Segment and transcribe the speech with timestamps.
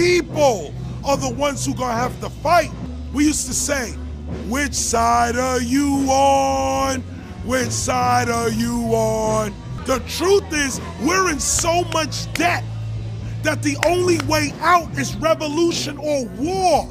[0.00, 0.72] people
[1.04, 2.70] are the ones who gonna have to fight.
[3.12, 3.90] We used to say,
[4.48, 7.00] which side are you on?
[7.44, 9.54] Which side are you on?
[9.84, 12.64] The truth is, we're in so much debt
[13.42, 16.88] that the only way out is revolution or war.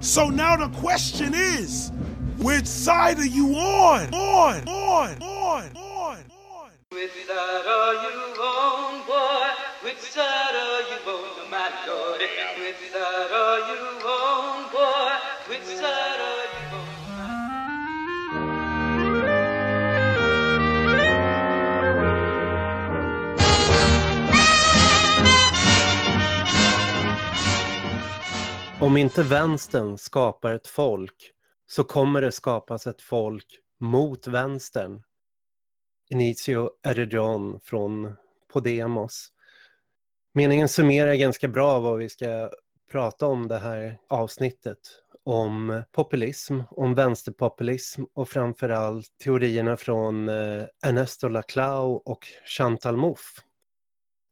[0.00, 1.92] So now the question is,
[2.38, 3.54] which side are you?
[3.54, 5.87] On, on, on, on, on.
[6.90, 9.48] Which side are you on, boy?
[9.84, 12.20] Which side are you on, my lord?
[12.58, 15.12] Which side are you on, boy?
[15.50, 16.88] Which side are you on?
[28.80, 31.32] Om inte vänstern skapar ett folk
[31.66, 33.46] så kommer det skapas ett folk
[33.80, 35.02] mot vänstern.
[36.10, 38.16] Inicio Erredron från
[38.52, 39.32] Podemos.
[40.32, 42.50] Meningen summerar ganska bra vad vi ska
[42.92, 44.78] prata om det här avsnittet.
[45.24, 53.42] Om populism, om vänsterpopulism och framförallt teorierna från eh, Ernesto Laclau och Chantal Mouffe.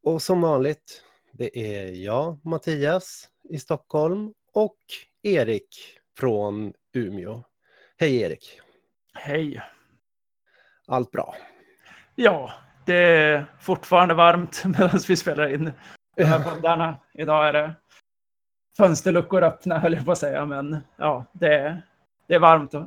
[0.03, 4.77] Och som vanligt, det är jag, Mattias, i Stockholm och
[5.21, 7.43] Erik från Umeå.
[7.97, 8.59] Hej Erik!
[9.13, 9.61] Hej!
[10.87, 11.35] Allt bra?
[12.19, 12.51] Ja,
[12.85, 15.71] det är fortfarande varmt medan vi spelar in
[16.15, 16.95] de här poddarna.
[17.13, 17.73] Idag är det
[18.77, 21.81] fönsterluckor öppna höll jag på att säga, men ja, det är,
[22.27, 22.85] det är varmt och,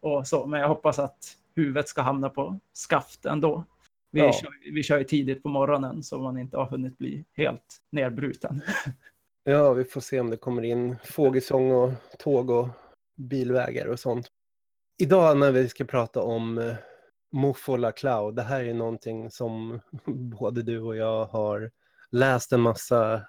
[0.00, 3.64] och så, men jag hoppas att huvudet ska hamna på skaft ändå.
[4.10, 4.32] Vi, Ja.
[4.32, 8.62] kör, vi kör ju tidigt på morgonen så man inte har hunnit bli helt nedbruten.
[9.46, 12.68] Ja, vi får se om det kommer in fågelsång och tåg och
[13.16, 14.26] bilvägar och sånt.
[14.98, 16.74] Idag när vi ska prata om
[17.66, 19.80] och Laclau, det här är någonting som
[20.40, 21.70] både du och jag har
[22.10, 23.22] läst en massa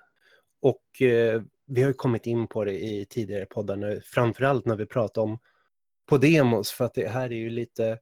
[0.62, 4.86] och eh, vi har kommit in på det i tidigare poddar, när, framförallt när vi
[4.86, 5.40] pratar om
[6.06, 8.00] Podemos, för att det här är ju lite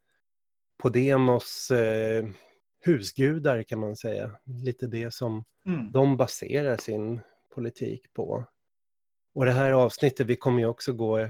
[0.77, 2.25] Podemos eh,
[2.81, 4.31] husgudar kan man säga.
[4.45, 5.91] Lite det som Mm.
[5.91, 7.21] de baserar sin
[7.55, 8.45] politik på.
[9.35, 11.29] Och det här avsnittet, vi kommer ju också gå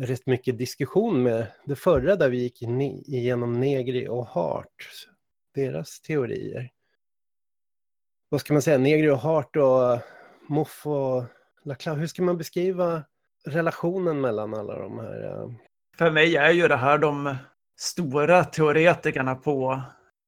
[0.00, 5.06] rätt mycket diskussion med det förra där vi gick igenom Negri och Hart,
[5.54, 6.70] deras teorier.
[8.28, 10.00] Vad ska man säga, Negri och Hart och eh,
[10.48, 11.24] Moff och
[11.64, 13.02] Laclau, hur ska man beskriva
[13.46, 15.22] relationen mellan alla de här?
[15.22, 15.50] Eh?
[15.98, 17.36] För mig är ju det här de
[17.78, 19.82] stora teoretikerna på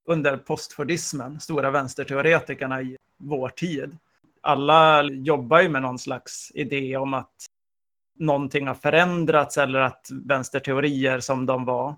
[0.05, 3.99] under postfordismen, stora vänsterteoretikerna i vår tid.
[4.41, 7.33] Alla jobbar ju med någon slags idé om att
[8.15, 11.97] någonting har förändrats eller att vänsterteorier som de var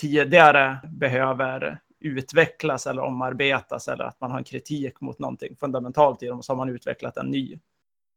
[0.00, 6.26] tidigare behöver utvecklas eller omarbetas eller att man har en kritik mot någonting fundamentalt i
[6.26, 7.58] dem så har man utvecklat en ny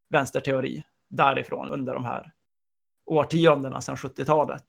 [0.10, 2.32] vänsterteori därifrån under de här
[3.06, 4.64] årtiondena sedan 70-talet.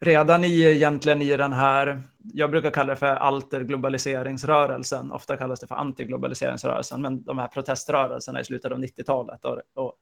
[0.00, 5.66] Redan i, egentligen i den här, jag brukar kalla det för alterglobaliseringsrörelsen, ofta kallas det
[5.66, 9.94] för antiglobaliseringsrörelsen, men de här proteströrelserna i slutet av 90-talet och, och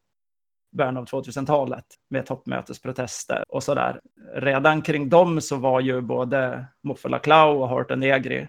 [0.74, 4.00] början av 2000-talet med toppmötesprotester och sådär.
[4.34, 8.48] Redan kring dem så var ju både Mouffe Laclau och Horton Negri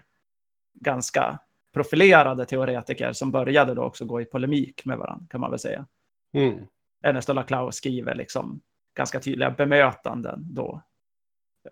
[0.74, 1.38] ganska
[1.74, 5.86] profilerade teoretiker som började då också gå i polemik med varandra, kan man väl säga.
[6.34, 6.66] Mm.
[7.02, 8.60] Ernesto Laclau skriver liksom
[8.96, 10.82] ganska tydliga bemötanden då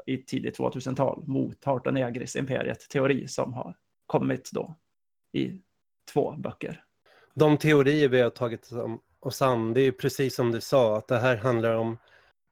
[0.06, 3.76] i tidigt 2000-tal mot Harton Negris imperiet-teori som har
[4.06, 4.74] kommit då
[5.32, 5.60] i
[6.12, 6.84] två böcker.
[7.34, 8.70] de teorier vi har tagit
[9.24, 9.38] och oss
[9.74, 11.98] det är ju precis som du sa, att det här handlar om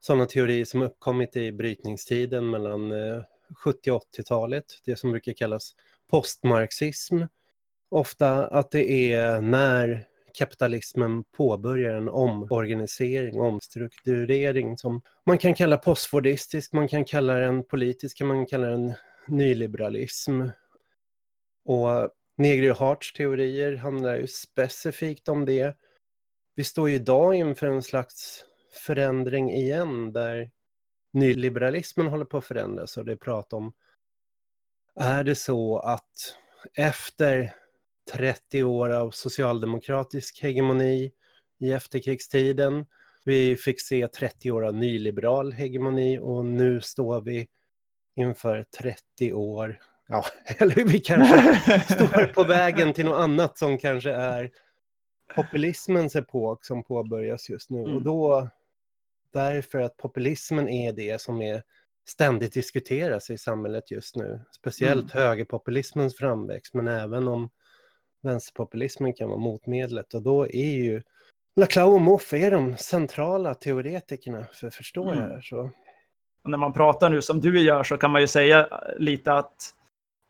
[0.00, 3.22] sådana teorier som uppkommit i brytningstiden mellan eh,
[3.64, 5.74] 70 och 80-talet, det som brukar kallas
[6.10, 7.22] postmarxism.
[7.88, 16.72] Ofta att det är när kapitalismen påbörjar en omorganisering, omstrukturering som man kan kalla postfordistisk,
[16.72, 18.92] man kan kalla den politisk, man kan kalla den
[19.28, 20.42] nyliberalism.
[21.64, 25.76] Och Negri och Harts teorier handlar ju specifikt om det.
[26.54, 28.44] Vi står ju idag inför en slags
[28.86, 30.50] förändring igen där
[31.12, 33.72] nyliberalismen håller på att förändras och det är prat om
[35.00, 36.36] är det så att
[36.74, 37.54] efter
[38.12, 41.12] 30 år av socialdemokratisk hegemoni
[41.58, 42.86] i efterkrigstiden,
[43.24, 47.48] vi fick se 30 år av nyliberal hegemoni och nu står vi
[48.16, 49.78] inför 30 år,
[50.08, 50.24] ja,
[50.58, 51.60] eller vi kanske
[51.94, 54.50] står på vägen till något annat som kanske är
[55.34, 57.82] populismens epok som påbörjas just nu.
[57.82, 57.96] Mm.
[57.96, 58.48] Och då,
[59.32, 61.62] därför att populismen är det som är
[62.08, 64.40] ständigt diskuteras i samhället just nu.
[64.50, 67.50] Speciellt högerpopulismens framväxt, men även om
[68.22, 71.02] vänsterpopulismen kan vara motmedlet och då är ju
[71.56, 75.16] Laclau och Moff är de centrala teoretikerna för att förstå Mm.
[75.16, 75.40] det här.
[75.40, 75.70] Så.
[76.44, 78.68] Och när man pratar nu som du gör så kan man ju säga
[78.98, 79.74] lite att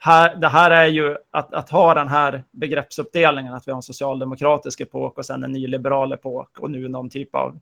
[0.04, 3.82] här, det här är ju att, att ha den här begreppsuppdelningen, att vi har en
[3.82, 7.60] socialdemokratisk epok och sen en nyliberal epok och nu någon typ av,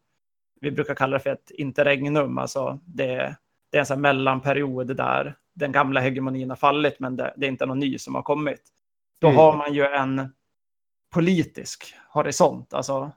[0.61, 3.37] vi brukar kalla det för ett interregnum, alltså det,
[3.71, 7.51] det är en sån mellanperiod där den gamla hegemonin har fallit men det, det är
[7.51, 8.63] inte någon ny som har kommit.
[9.19, 9.39] Då Mm.
[9.39, 10.35] har man ju en
[11.11, 13.11] politisk horisont, alltså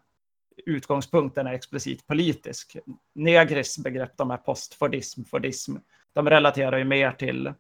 [0.66, 2.78] utgångspunkten är explicit politisk.
[3.16, 5.76] Negris begrepp, de här postfordism, fordism,
[6.14, 7.54] de relaterar ju mer till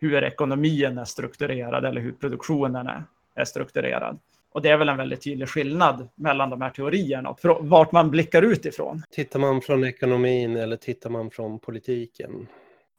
[0.00, 3.02] hur ekonomin är strukturerad eller hur produktionen är,
[3.34, 4.18] är strukturerad.
[4.52, 8.10] Och det är väl en väldigt tydlig skillnad mellan de här teorierna och vart man
[8.10, 9.02] blickar utifrån.
[9.10, 12.46] Tittar man från ekonomin eller tittar man från politiken?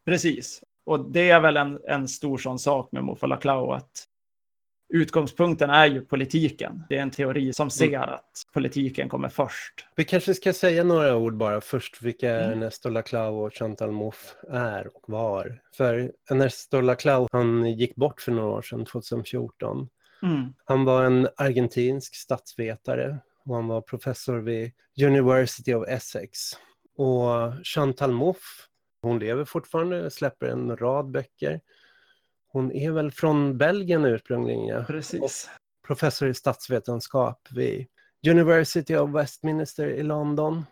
[0.06, 0.64] Precis.
[0.86, 4.08] Och det är väl en, en stor sån sak med Mofa Laclau att
[4.92, 6.84] utgångspunkten är ju politiken.
[6.90, 9.86] Det är en teori som ser att politiken kommer först.
[9.96, 12.52] Vi kanske ska säga några ord bara först vilka Mm.
[12.52, 15.62] Ernesto Laclau och Chantal Mouffe är och var.
[15.78, 19.90] För Ernesto Laclau, han gick bort för några år sedan, 2014.
[20.24, 20.54] Mm.
[20.66, 24.72] Han var en argentinsk statsvetare och han var professor vid
[25.04, 26.40] University of Essex.
[26.98, 28.64] Och Chantal Mouffe,
[29.02, 31.62] hon lever fortfarande, släpper en rad böcker.
[32.52, 34.84] Hon är väl från Belgien ursprungligen, ja.
[34.84, 35.50] Precis.
[35.88, 37.88] professor i statsvetenskap vid
[38.30, 40.66] University of Westminster i London.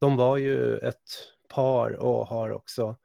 [0.00, 0.96] De var ju ett
[1.54, 2.96] par och har också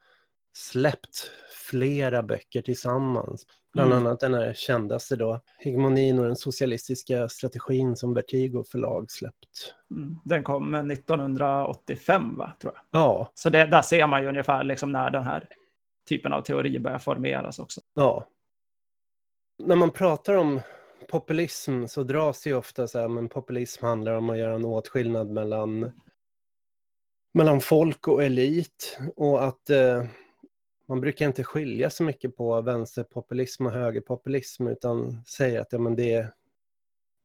[0.53, 1.31] släppt
[1.69, 3.45] flera böcker tillsammans.
[3.73, 4.06] Bland Mm.
[4.06, 9.73] annat den här kändaste då, Hegemonin och den socialistiska strategin som Vertigo förlag släppt.
[9.91, 10.15] Mm.
[10.25, 13.01] Den kom 1985, va, tror jag.
[13.01, 15.47] Ja, Så det, där ser man ju ungefär liksom när den här
[16.09, 18.27] typen av teori börjar formeras också ja.
[19.57, 20.61] När man pratar om
[21.09, 24.65] populism så dras det ju ofta så här, men populism handlar om att göra en
[24.65, 25.91] åtskillnad mellan,
[27.33, 30.05] mellan folk och elit och att eh,
[30.87, 35.95] man brukar inte skilja så mycket på vänsterpopulism och högerpopulism utan säga att ja, men
[35.95, 36.33] det,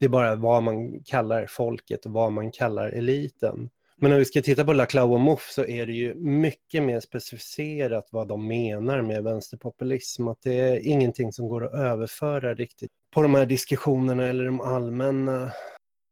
[0.01, 3.71] det är bara vad man kallar folket och vad man kallar eliten.
[3.97, 7.01] Men om vi ska titta på Laclau och Mouffe så är det ju mycket mer
[7.01, 10.29] specificerat vad de menar med vänsterpopulism.
[10.29, 14.61] Att det är ingenting som går att överföra riktigt på de här diskussionerna eller de
[14.61, 15.53] allmänna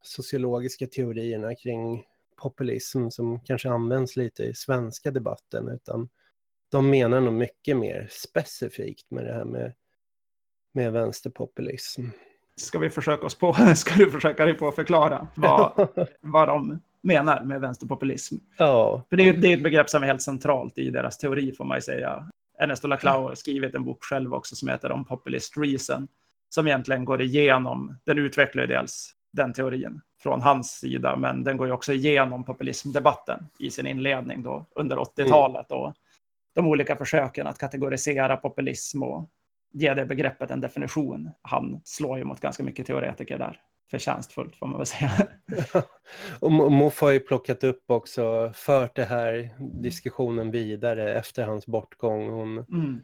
[0.02, 2.05] sociologiska teorierna kring
[2.43, 5.69] populism som kanske används lite i svenska debatten.
[5.69, 6.08] Utan
[6.70, 9.73] de menar nog mycket mer specifikt med det här med,
[10.73, 12.02] med vänsterpopulism.
[12.56, 15.88] Ska vi försöka oss på, ska du försöka dig på att förklara vad,
[16.20, 18.37] vad de menar med vänsterpopulism?
[18.56, 21.52] ja, För det är, det är ett begrepp som är helt centralt i deras teori
[21.52, 22.28] får man ju säga.
[22.58, 26.08] Ernesto Laclau har skrivit en bok själv också som heter On Populist Reason.
[26.49, 31.56] Som egentligen går igenom, den utvecklar ju dels den teorin från hans sida, men den
[31.56, 35.94] går ju också igenom populismdebatten i sin inledning då under 80-talet och
[36.55, 39.31] de olika försöken att kategorisera populism och
[39.72, 41.31] ge det begreppet en definition.
[41.43, 43.60] Han slår ju mot ganska mycket teoretiker där.
[43.90, 45.11] Förtjänstfullt får man väl säga.
[46.40, 49.51] och Mo- Moff har ju plockat upp också, fört det här
[49.82, 52.29] diskussionen vidare efter hans bortgång.
[52.31, 53.03] Hon, Mm.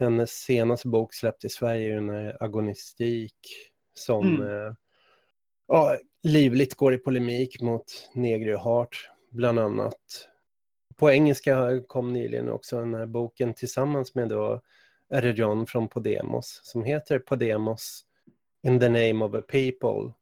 [0.00, 3.34] hennes senaste bok släppt i Sverige är ju den här Agonistik
[3.94, 4.42] som Mm.
[4.66, 4.74] eh,
[5.68, 7.84] ja, livligt går i polemik mot
[8.14, 10.28] Negri och Hart bland annat.
[10.96, 14.60] På engelska kom nyligen också den här boken tillsammans med då
[15.34, 18.04] John från Podemos som heter Podemos
[18.66, 20.12] in the name of a people.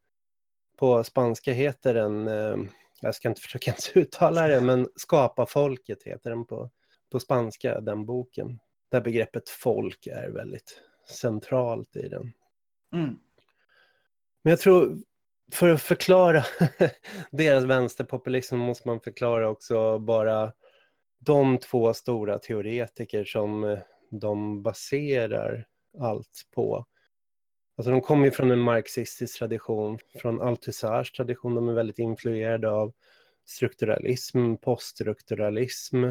[0.78, 2.56] På spanska heter den, eh,
[3.00, 6.70] jag ska inte försöka ens uttala det, men Skapa folket heter den på,
[7.12, 8.58] på spanska, den boken.
[8.90, 12.32] Där begreppet folk är väldigt centralt i den.
[12.92, 13.18] Mm.
[14.42, 14.96] Men jag tror,
[15.52, 16.44] för att förklara
[17.30, 20.52] deras vänsterpopulism måste man förklara också bara
[21.18, 23.78] de två stora teoretiker som eh,
[24.10, 25.66] de baserar
[25.98, 26.86] allt på.
[27.78, 32.70] Alltså de kommer ju från en marxistisk tradition, från Althusars tradition, de är väldigt influerade
[32.70, 32.92] av
[33.46, 36.04] strukturalism, poststrukturalism.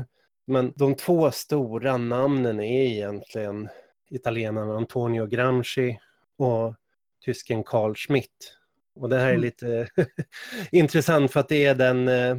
[0.45, 3.69] Men de två stora namnen är egentligen
[4.09, 5.99] italienaren Antonio Gramsci
[6.37, 6.75] och
[7.25, 8.57] tysken Carl Schmitt.
[8.95, 9.41] Och det här är Mm.
[9.41, 9.87] lite
[10.71, 12.37] intressant för att det är den, eh,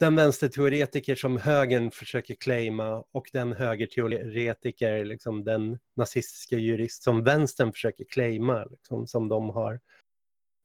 [0.00, 7.72] den vänsterteoretiker som högern försöker claima och den högerteoretiker, liksom den nazistiska jurist som vänstern
[7.72, 9.80] försöker claima, liksom, som de har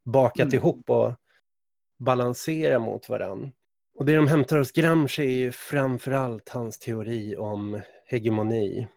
[0.06, 0.56] bakat Mm.
[0.56, 1.14] ihop och
[2.00, 3.52] balansera mot varann.
[3.96, 8.88] Och det de hämtar hos Gramsci är ju framförallt hans teori om hegemoni.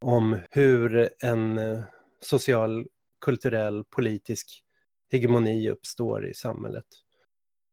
[0.00, 1.80] Om hur en eh,
[2.20, 2.86] social,
[3.24, 4.62] kulturell, politisk
[5.12, 6.84] hegemoni uppstår i samhället.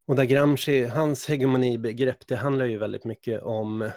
[0.10, 3.90] Och där Gramsci, hans hegemonibegrepp, det handlar ju väldigt mycket om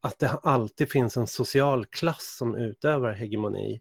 [0.00, 3.80] att det alltid finns en social klass som utövar hegemoni.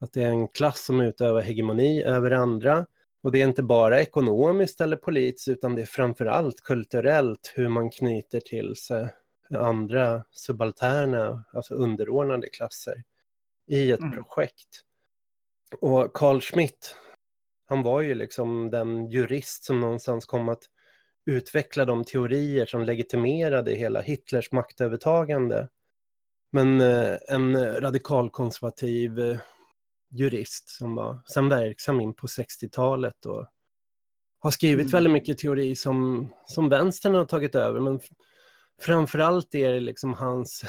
[0.00, 2.86] Att det är en klass som utövar hegemoni över andra.
[3.22, 7.68] Och det är inte bara ekonomiskt eller politiskt, utan det är framför allt kulturellt hur
[7.68, 9.08] man knyter till sig
[9.54, 13.02] andra subalterna, alltså underordnade klasser
[13.66, 14.12] i ett mm.
[14.12, 14.84] projekt.
[15.80, 16.96] Och Carl Schmitt,
[17.66, 20.62] han var ju liksom den jurist som någonstans kom att
[21.26, 25.68] utveckla de teorier som legitimerade hela Hitlers maktövertagande.
[26.52, 29.38] Men eh, en radikalkonservativ eh,
[30.10, 33.46] jurist som var sen verksam in på 60-talet och
[34.38, 34.90] har skrivit mm.
[34.90, 37.80] väldigt mycket teori som, som vänstern har tagit över.
[37.80, 38.00] Men
[38.80, 40.64] framförallt är det liksom hans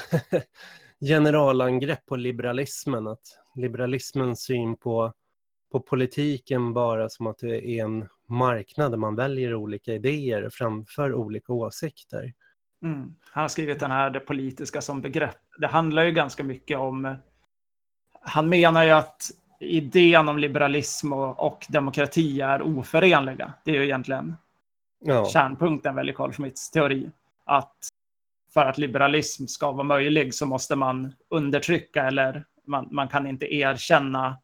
[1.00, 5.12] generalangrepp på liberalismen, att liberalismens syn på,
[5.72, 11.14] på politiken bara som att det är en marknad där man väljer olika idéer framför
[11.14, 12.32] olika åsikter.
[12.82, 13.14] Mm.
[13.30, 15.38] Han har skrivit den här Det politiska som begrepp.
[15.58, 17.16] Det handlar ju ganska mycket om...
[18.20, 23.52] Han menar ju att idén om liberalism och, och demokrati är oförenliga.
[23.64, 24.36] Det är ju egentligen
[25.04, 25.26] ja.
[25.26, 27.10] kärnpunkten väl i Carl Schmitts teori.
[27.44, 27.76] Att
[28.54, 33.54] för att liberalism ska vara möjlig så måste man undertrycka eller man, man kan inte
[33.54, 34.38] erkänna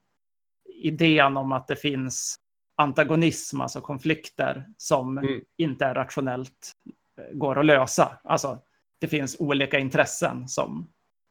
[0.78, 2.36] idén om att det finns
[2.76, 5.40] antagonism, alltså konflikter som mm.
[5.56, 6.72] inte är rationellt
[7.18, 8.18] eh, går att lösa.
[8.24, 8.58] Alltså,
[8.98, 10.88] det finns olika intressen som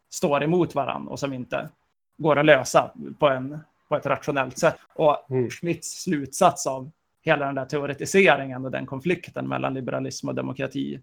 [0.10, 1.70] står emot varandra och som inte
[2.18, 4.76] går att lösa på, en, på ett rationellt sätt.
[4.96, 5.50] Och mm.
[5.50, 11.02] Schmitts slutsats av hela den där teoretiseringen och den konflikten mellan liberalism och demokrati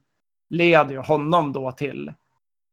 [0.49, 2.13] leder ju honom då till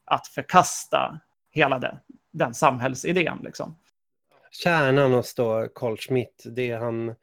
[0.06, 1.20] att förkasta
[1.52, 2.00] hela det,
[2.32, 3.40] den samhällsidén.
[3.44, 3.76] Liksom.
[4.52, 7.16] Kärnan hos då Carl Schmitt, det han,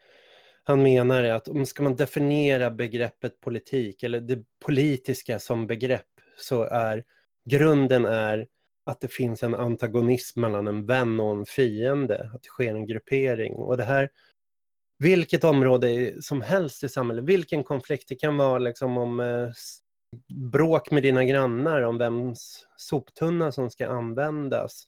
[0.64, 6.06] han menar är att om ska man definiera begreppet politik eller det politiska som begrepp
[6.38, 7.04] så är
[7.44, 8.46] grunden är
[8.86, 12.86] att det finns en antagonism mellan en vän och en fiende, att det sker en
[12.86, 13.54] gruppering.
[13.54, 14.10] Och det här,
[14.98, 19.48] vilket område som helst i samhället, vilken konflikt, det kan vara liksom om eh,
[20.52, 24.84] bråk med dina grannar om vems soptunna som ska användas.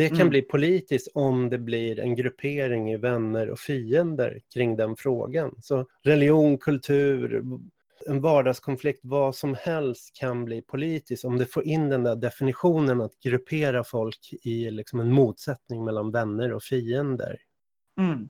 [0.00, 0.28] Det kan mm.
[0.28, 5.58] bli politiskt om det blir en gruppering i vänner och fiender kring den frågan.
[5.62, 7.44] Så religion, kultur,
[8.06, 13.00] en vardagskonflikt, vad som helst kan bli politiskt om det får in den där definitionen
[13.00, 17.40] att gruppera folk i liksom en motsättning mellan vänner och fiender.
[17.98, 18.28] Mm.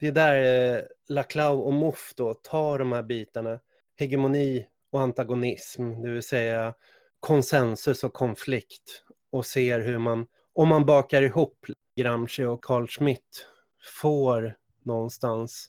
[0.00, 3.60] Det är där eh, Laclau och Mouffe då tar de här bitarna,
[3.96, 6.74] hegemoni och antagonism, det vill säga
[7.20, 13.46] konsensus och konflikt och ser hur man, om man bakar ihop Gramsci och Carl Schmitt,
[14.00, 15.68] får någonstans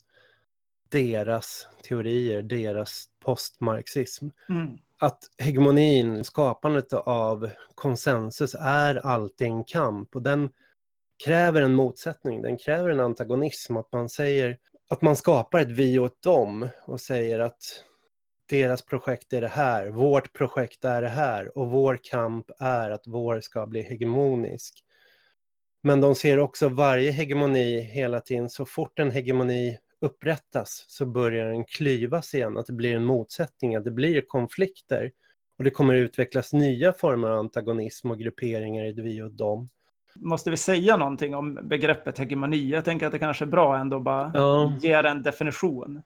[0.90, 4.28] deras teorier, deras postmarxism.
[4.50, 4.78] Mm.
[5.00, 10.50] Att hegemonin, skapandet av konsensus, är alltid en kamp och den
[11.26, 14.58] kräver en motsättning, den kräver en antagonism, att man säger
[14.90, 17.84] att man skapar ett vi och ett dem och säger att
[18.50, 23.08] deras projekt är det här, vårt projekt är det här och vår kamp är att
[23.08, 24.84] vår ska bli hegemonisk.
[25.84, 31.52] Men de ser också varje hegemoni hela tiden, så fort en hegemoni upprättas så börjar
[31.52, 35.12] den klyvas igen, att det blir en motsättning, att det blir konflikter.
[35.58, 39.70] Och det kommer utvecklas nya former av antagonism och grupperingar i vi och dem.
[40.16, 42.70] Måste vi säga någonting om begreppet hegemoni?
[42.70, 44.74] Jag tänker att det kanske är bra ändå bara ja.
[44.82, 46.02] ge en definition.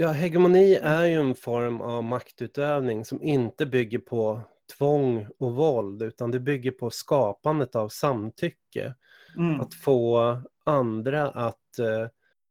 [0.00, 4.40] Ja, hegemoni är ju en form av maktutövning som inte bygger på
[4.78, 8.94] tvång och våld, utan det bygger på skapandet av samtycke.
[9.36, 9.60] Mm.
[9.60, 12.08] Att få andra att uh,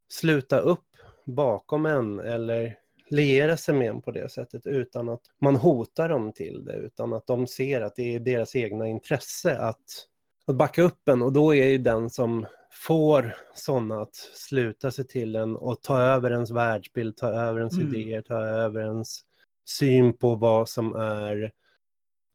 [0.10, 0.88] sluta upp
[1.26, 2.76] bakom en eller
[3.10, 7.14] liera sig med en på det sättet utan att man hotar dem till det, utan
[7.14, 10.08] att de ser att det är deras egna intresse att,
[10.48, 15.08] att backa upp en och då är ju den som får sådana att sluta sig
[15.08, 17.88] till en och ta över ens världsbild, ta över ens mm.
[17.88, 19.20] idéer, ta över ens
[19.66, 21.52] syn på vad som är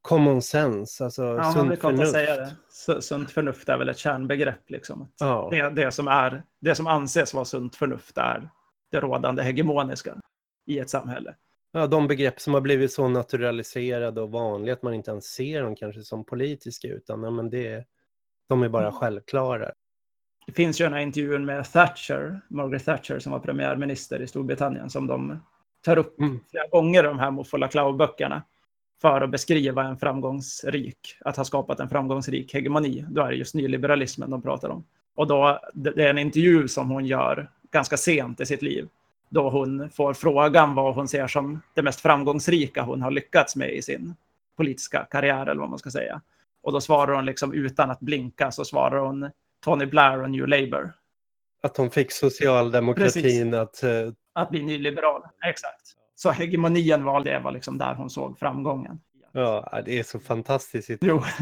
[0.03, 2.13] common sense, alltså ja, sunt förnuft.
[2.13, 2.57] Säga det.
[3.03, 4.71] Sunt förnuft är väl ett kärnbegrepp.
[4.71, 5.13] Liksom.
[5.19, 5.49] Ja.
[5.51, 8.51] Det, det, som är, det som anses vara sunt förnuft är
[8.91, 10.17] det rådande hegemoniska
[10.67, 11.35] i ett samhälle.
[11.73, 15.63] Ja, de begrepp som har blivit så naturaliserade och vanliga att man inte ens ser
[15.63, 17.85] dem kanske som politiska, utan ja, men det,
[18.49, 18.95] de är bara mm.
[18.95, 19.73] självklara
[20.47, 24.91] det finns ju den här intervjun med Thatcher, Margaret Thatcher som var premiärminister i Storbritannien
[24.91, 25.41] som de
[25.85, 26.41] tar upp mm.
[26.51, 28.43] flera gånger i de här Muffola Clow-böckerna
[29.03, 33.05] för att beskriva en framgångsrik, att ha skapat en framgångsrik hegemoni.
[33.09, 34.85] Då är det just nyliberalismen de pratar om.
[35.15, 38.89] Och då, det är en intervju som hon gör ganska sent i sitt liv.
[39.29, 43.75] Då hon får frågan vad hon ser som det mest framgångsrika hon har lyckats med
[43.75, 44.15] i sin
[44.57, 46.21] politiska karriär eller vad man ska säga.
[46.63, 49.31] Och då svarar hon liksom utan att blinka så svarar hon
[49.65, 50.93] Tony Blair och New Labour.
[51.63, 53.55] Att hon fick socialdemokratin Precis.
[53.55, 53.85] att...
[53.85, 54.13] Uh...
[54.33, 55.83] Att bli nyliberal, exakt.
[56.15, 59.01] Så hegemonien var det var liksom där hon såg framgången.
[59.33, 60.91] Ja, det är så fantastiskt.
[61.01, 61.23] Jo.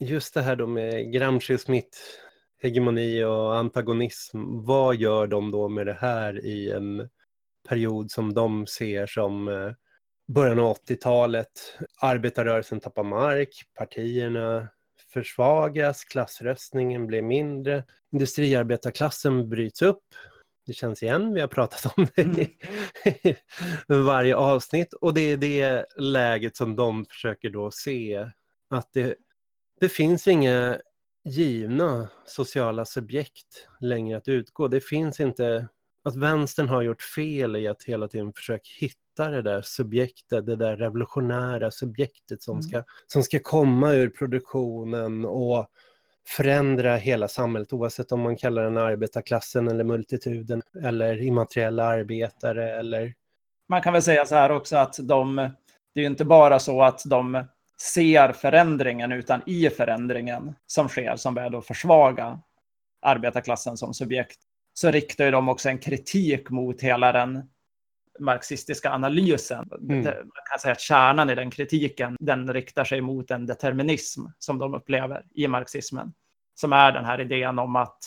[0.00, 1.98] Just det här då med Gramsci Smith,
[2.62, 4.38] hegemoni och antagonism.
[4.64, 7.08] Vad gör de då med det här i en
[7.68, 9.72] period som de ser som eh,
[10.28, 11.78] början av 80-talet?
[12.00, 14.68] Arbetarrörelsen tappar mark, partierna
[15.12, 20.04] försvagas, klassröstningen blir mindre, industriarbetarklassen bryts upp.
[20.66, 22.56] Det känns igen, vi har pratat om det i
[23.88, 24.04] mm.
[24.04, 28.30] varje avsnitt och det är det läget som de försöker då se
[28.70, 29.16] att det,
[29.80, 30.78] det finns inga
[31.24, 34.68] givna sociala subjekt längre att utgå.
[34.68, 35.68] Det finns inte
[36.08, 40.56] att vänstern har gjort fel i att hela tiden försöka hitta det där subjektet, det
[40.56, 42.62] där revolutionära subjektet som, mm.
[42.62, 45.66] ska, som ska komma ur produktionen och
[46.28, 53.14] förändra hela samhället oavsett om man kallar den arbetarklassen eller multituden eller immateriella arbetare eller...
[53.68, 55.36] Man kan väl säga så här också att de,
[55.94, 57.44] det är ju inte bara så att de
[57.80, 62.40] ser förändringen utan i förändringen som sker som börjar då försvaga
[63.02, 64.38] arbetarklassen som subjekt
[64.78, 67.42] så riktar ju de också en kritik mot hela den
[68.20, 69.70] marxistiska analysen.
[69.80, 70.04] Mm.
[70.04, 74.58] Man kan säga att kärnan i den kritiken, den riktar sig mot en determinism som
[74.58, 76.12] de upplever i marxismen.
[76.54, 77.98] Som är den här idén om att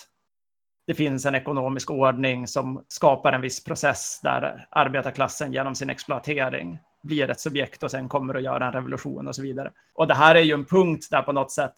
[0.88, 6.80] det finns en ekonomisk ordning som skapar en viss process där arbetarklassen genom sin exploatering
[7.04, 9.72] blir ett subjekt och sen kommer att göra en revolution och så vidare.
[9.94, 11.76] Och det här är ju en punkt där på något sätt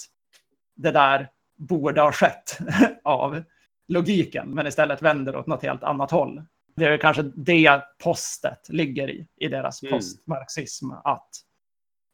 [0.75, 2.57] det där borde ha skett
[3.03, 3.43] av
[3.87, 6.41] logiken, men istället vänder åt något helt annat håll.
[6.75, 9.93] Det är kanske det postet ligger i, i deras mm.
[9.93, 11.29] postmarxism, att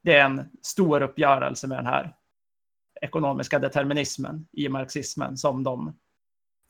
[0.03, 2.15] det är en stor uppgörelse med den här
[3.01, 5.97] ekonomiska determinismen i marxismen som de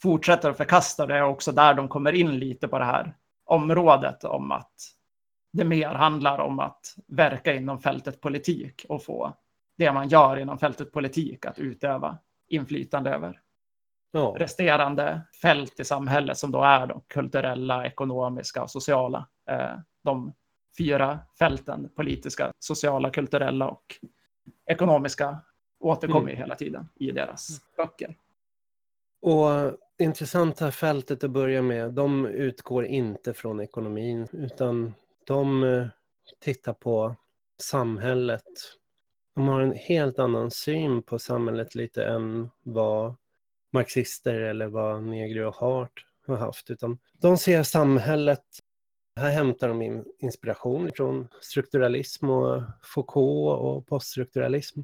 [0.02, 1.06] fortsätter att förkasta.
[1.06, 4.74] Det är också där de kommer in lite på det här området om att
[5.54, 9.34] det mer handlar om att verka inom fältet politik och få
[9.78, 13.42] det man gör inom fältet politik att utöva inflytande över
[14.12, 14.36] ja.
[14.38, 19.28] resterande fält i samhället som då är de kulturella, ekonomiska och sociala.
[19.50, 20.34] Eh, de
[20.78, 23.96] fyra fälten, politiska, sociala, kulturella och
[24.66, 25.40] ekonomiska,
[25.80, 26.38] återkommer mm.
[26.38, 28.16] hela tiden i deras böcker.
[29.22, 34.94] Och intressant här fältet att börja med, de utgår inte från ekonomin utan
[35.26, 35.88] de eh,
[36.40, 37.16] tittar på
[37.62, 38.44] samhället.
[39.36, 43.16] De har en helt annan syn på samhället lite än vad
[43.72, 48.44] marxister eller vad Negri och Hart har haft, utan de ser samhället,
[49.16, 54.80] här hämtar de in inspiration från strukturalism och Foucault och poststrukturalism.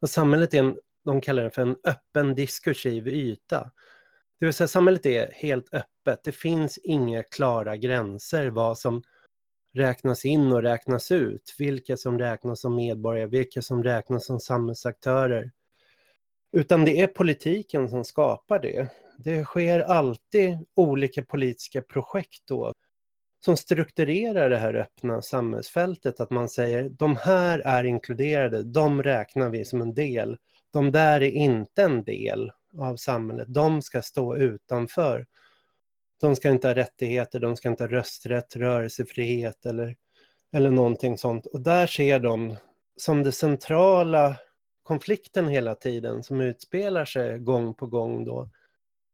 [0.00, 3.70] Och samhället är en, de kallar det för en öppen diskursiv yta.
[4.40, 9.02] Det vill säga samhället är helt öppet, det finns inga klara gränser vad som
[9.74, 15.50] räknas in och räknas ut, vilka som räknas som medborgare, vilka som räknas som samhällsaktörer.
[16.52, 18.88] Utan det är politiken som skapar det.
[19.18, 22.72] Det sker alltid olika politiska projekt då
[23.44, 26.20] som strukturerar det här öppna samhällsfältet.
[26.20, 30.36] Att man säger de här är inkluderade, de räknar vi som en del.
[30.72, 35.26] De där är inte en del av samhället, de ska stå utanför.
[36.20, 39.96] De ska inte ha rättigheter, de ska inte ha rösträtt, rörelsefrihet eller,
[40.52, 41.46] eller någonting sånt.
[41.46, 42.56] Och där ser de
[42.96, 44.36] som det centrala
[44.82, 48.50] konflikten hela tiden som utspelar sig gång på gång då.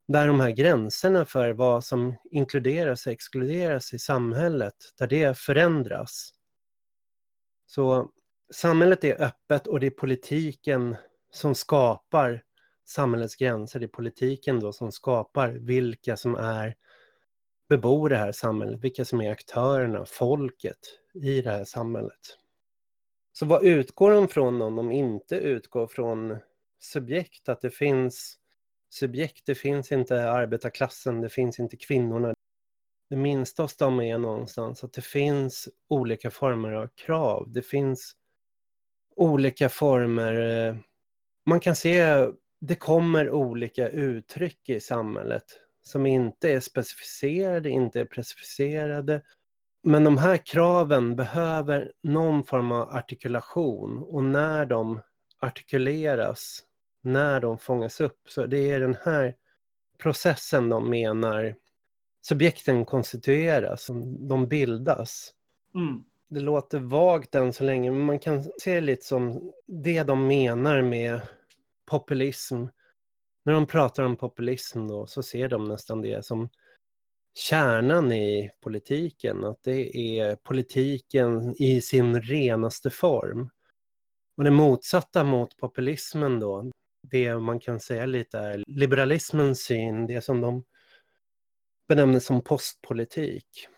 [0.08, 6.34] Där de här gränserna för vad som inkluderas och exkluderas i samhället, där det förändras.
[7.66, 8.10] Så
[8.52, 10.96] samhället är öppet och det är politiken
[11.32, 12.42] som skapar
[12.84, 13.80] samhällets gränser.
[13.80, 16.76] Det är politiken då som skapar vilka som är
[17.68, 20.78] bebor det här samhället, vilka som är aktörerna, folket
[21.14, 22.38] i det här samhället.
[23.38, 26.36] Så vad utgår de från om de inte utgår från
[26.78, 27.48] subjekt?
[27.48, 28.38] Att det finns
[28.90, 32.34] subjekt, det finns inte arbetarklassen, det finns inte kvinnorna.
[33.10, 37.52] Det minsta hos dem är någonstans att det finns olika former av krav.
[37.52, 38.12] Det finns
[39.16, 40.66] olika former.
[40.68, 40.76] Eh,
[41.46, 42.26] man kan se,
[42.60, 45.44] det kommer olika uttryck i samhället
[45.82, 49.22] som inte är specificerade, inte är preciserade
[49.82, 55.00] men de här kraven behöver någon form av artikulation och när de
[55.40, 56.62] artikuleras,
[57.02, 59.34] när de fångas upp, så det är den här
[59.98, 61.54] processen de menar
[62.22, 63.86] subjekten konstitueras,
[64.28, 65.32] de bildas.
[65.74, 66.04] Mm.
[66.28, 70.26] Det låter vagt än så länge, men man kan se det lite som det de
[70.26, 71.20] menar med
[71.86, 72.64] populism.
[73.44, 76.48] När de pratar om populism då så ser de nästan det som
[77.38, 83.50] kärnan i politiken, att det är politiken i sin renaste form.
[84.36, 86.70] Och det motsatta mot populismen då,
[87.02, 90.64] det man kan säga lite är liberalismens syn, det som de
[91.88, 93.68] benämner som postpolitik.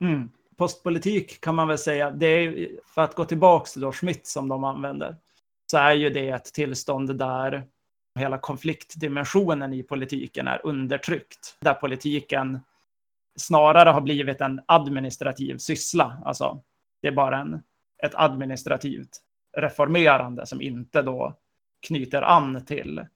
[0.00, 0.30] Mm.
[0.56, 4.48] Postpolitik kan man väl säga, det är, för att gå tillbaka till då Schmitt som
[4.48, 5.16] de använder,
[5.70, 7.66] så är ju det ett tillstånd där
[8.18, 11.56] hela konfliktdimensionen i politiken är undertryckt.
[11.60, 12.60] Där politiken
[13.36, 16.22] snarare har blivit en administrativ syssla.
[16.24, 16.62] Alltså,
[17.02, 17.62] det är bara en,
[18.02, 19.22] ett administrativt
[19.56, 21.34] reformerande som inte då
[21.86, 23.06] knyter an till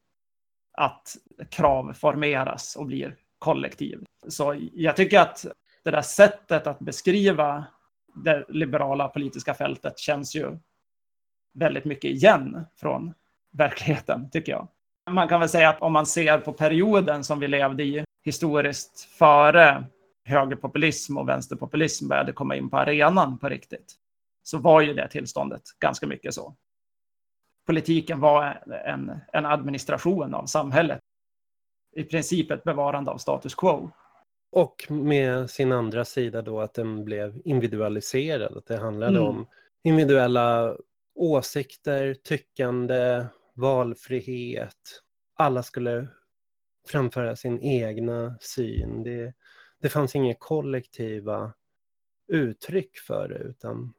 [0.73, 1.17] att
[1.51, 4.05] krav formeras och blir kollektiv.
[4.29, 5.47] Så jag tycker att
[5.83, 7.65] det där sättet att beskriva
[8.15, 10.59] det liberala politiska fältet känns ju
[11.53, 13.15] väldigt mycket igen från
[13.53, 14.69] verkligheten, tycker jag.
[15.11, 19.01] Man kan väl säga att om man ser på perioden som vi levde i historiskt
[19.01, 19.85] före
[20.25, 23.95] högerpopulism och vänsterpopulism började komma in på arenan på riktigt,
[24.43, 26.57] så var ju det tillståndet ganska mycket så.
[27.67, 31.01] Politiken var en, en administration av samhället.
[31.97, 33.91] I princip ett bevarande av status quo.
[34.53, 39.29] Och med sin andra sida då att den blev individualiserad, att det handlade mm.
[39.29, 39.47] om
[39.83, 40.77] individuella
[41.15, 45.03] åsikter, tyckande, valfrihet.
[45.35, 46.09] Alla skulle
[46.89, 49.03] framföra sin egna syn.
[49.03, 49.35] Det,
[49.81, 51.53] det fanns inga kollektiva
[52.29, 53.93] uttryck för det, utan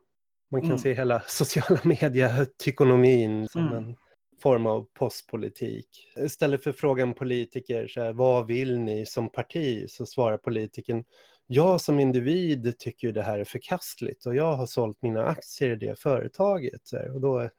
[0.51, 0.79] man kan mm.
[0.79, 3.77] se hela sociala medier-tykonomin som mm.
[3.77, 3.95] en
[4.41, 5.87] form av postpolitik.
[6.17, 9.89] Istället för frågan politiker, så här, vad vill ni som parti?
[9.89, 11.03] Så svarar politikern,
[11.47, 15.75] jag som individ tycker det här är förkastligt och jag har sålt mina aktier i
[15.75, 16.81] det företaget.
[16.91, 17.51] Här, och då är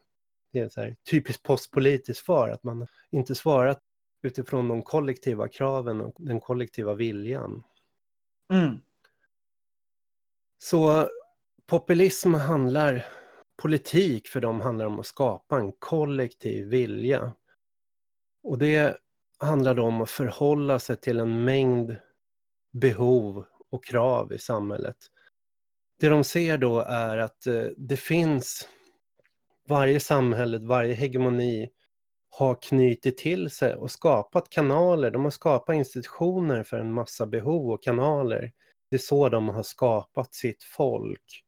[0.52, 3.80] det så här, typiskt postpolitiskt svar, att man inte svarat
[4.22, 7.62] utifrån de kollektiva kraven och den kollektiva viljan.
[8.50, 8.80] Mm.
[10.58, 11.08] Så
[11.66, 13.06] populism handlar,
[13.62, 17.32] politik för dem handlar om att skapa en kollektiv vilja.
[18.42, 18.96] Och det
[19.38, 21.96] handlar om att förhålla sig till en mängd
[22.72, 24.96] behov och krav i samhället.
[26.00, 28.68] Det de ser då är att eh, det finns,
[29.68, 31.70] varje samhälle, varje hegemoni
[32.34, 35.10] har knutit till sig och skapat kanaler.
[35.10, 38.52] De har skapat institutioner för en massa behov och kanaler.
[38.90, 41.44] Det är så de har skapat sitt folk.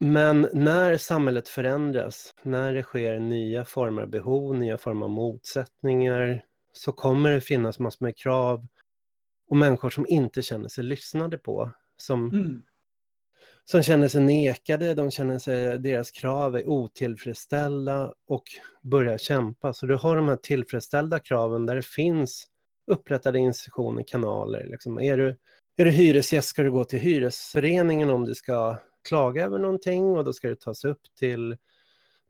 [0.00, 6.44] Men när samhället förändras, när det sker nya former av behov, nya former av motsättningar,
[6.72, 8.66] så kommer det finnas massor med krav
[9.48, 11.70] och människor som inte känner sig lyssnade på.
[11.96, 12.62] Som, mm
[13.70, 18.44] som känner sig nekade, de känner sig, deras krav är otillfredsställda och
[18.82, 19.72] börjar kämpa.
[19.72, 22.46] Så du har de här tillfredsställda kraven där det finns
[22.86, 24.66] upprättade institutioner, kanaler.
[24.70, 25.00] Liksom.
[25.00, 25.36] Är, du,
[25.76, 28.76] är du hyresgäst ska du gå till hyresföreningen om du ska
[29.08, 31.56] klaga över någonting och då ska det tas upp till,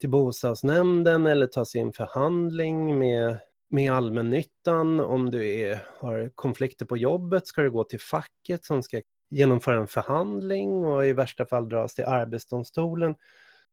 [0.01, 3.39] till bostadsnämnden eller tas in förhandling med,
[3.71, 5.01] med allmännyttan.
[5.01, 9.01] Om du är, har konflikter på jobbet ska du gå till facket som ska
[9.31, 13.15] genomföra en förhandling och i värsta fall dras till Arbetsdomstolen.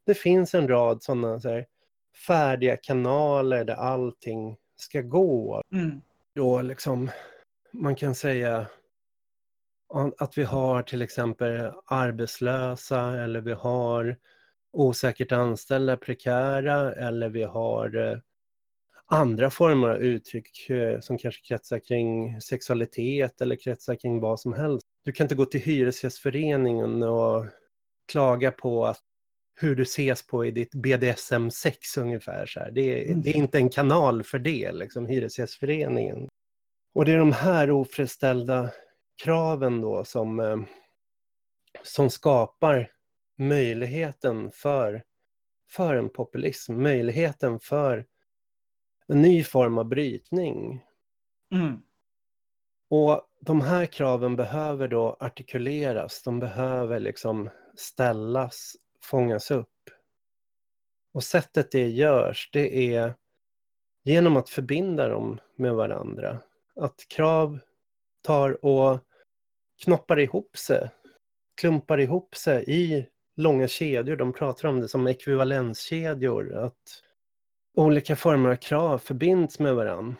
[0.06, 1.65] Det finns en rad sådana så här,
[2.28, 5.62] färdiga kanaler där allting ska gå.
[5.72, 6.02] Mm.
[6.36, 7.10] Då liksom,
[7.72, 8.67] man kan säga
[10.17, 14.17] att vi har till exempel arbetslösa eller vi har
[14.72, 18.17] osäkert anställda, prekära eller vi har eh,
[19.06, 24.54] andra former av uttryck eh, som kanske kretsar kring sexualitet eller kretsar kring vad som
[24.54, 24.87] helst.
[25.08, 27.46] Du kan inte gå till Hyresgästföreningen och
[28.12, 29.02] klaga på att
[29.56, 32.46] hur du ses på i ditt BDSM-sex ungefär.
[32.46, 32.72] Så här.
[32.72, 33.22] Det, är, mm.
[33.22, 36.28] det är inte en kanal för det, liksom, Hyresgästföreningen.
[36.93, 38.72] Och det är de här ofriställda
[39.24, 40.58] kraven då som, eh,
[41.84, 42.91] som skapar
[43.38, 45.04] möjligheten för,
[45.70, 48.06] för en populism, möjligheten för
[49.08, 50.84] en ny form av brytning.
[51.56, 51.82] Mm.
[52.89, 59.89] Och de här kraven behöver då artikuleras, de behöver liksom ställas, fångas upp.
[61.13, 63.13] Och sättet det görs, det är
[64.04, 66.39] genom att förbinda dem med varandra.
[66.76, 67.60] Att krav
[68.21, 69.00] tar och
[69.84, 70.89] knoppar ihop sig
[71.58, 74.15] klumpar ihop sig i långa kedjor.
[74.15, 77.04] De pratar om det som ekvivalenskedjor, att
[77.73, 80.15] olika former av krav förbinds med varandra.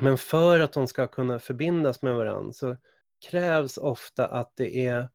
[0.00, 2.76] Men för att de ska kunna förbindas med varann så
[3.30, 5.08] krävs ofta att det är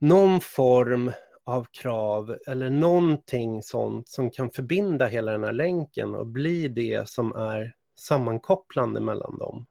[0.00, 1.12] någon form
[1.44, 7.08] av krav eller någonting sånt som kan förbinda hela den här länken och bli det
[7.08, 9.66] som är sammankopplande mellan dem.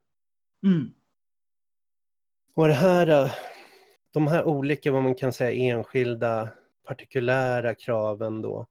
[0.64, 0.94] Mm.
[2.54, 3.32] Och det här,
[4.14, 6.50] de här olika, vad man kan säga, enskilda
[6.88, 8.68] partikulära kraven då.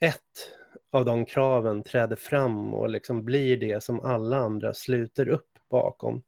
[0.00, 0.52] Ett
[0.92, 6.22] av de kraven träder fram och liksom blir det som alla andra sluter upp bakom.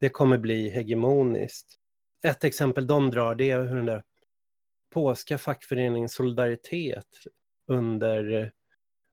[0.00, 1.74] Det kommer bli hegemoniskt.
[2.22, 4.02] Ett exempel de drar det är hur den där
[4.90, 7.06] polska fackföreningen Solidaritet
[7.66, 8.52] under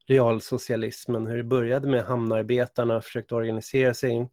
[0.07, 4.29] realsocialismen, hur det började med hamnarbetarna försökte organisera sig i en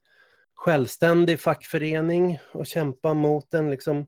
[0.55, 4.07] självständig fackförening och kämpa mot den liksom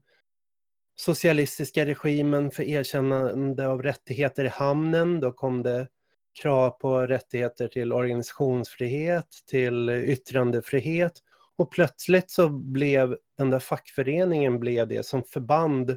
[0.97, 5.21] socialistiska regimen för erkännande av rättigheter i hamnen.
[5.21, 5.89] Då kom det
[6.35, 11.13] krav på rättigheter till organisationsfrihet, till yttrandefrihet
[11.57, 15.97] och plötsligt så blev den där fackföreningen blev det som förband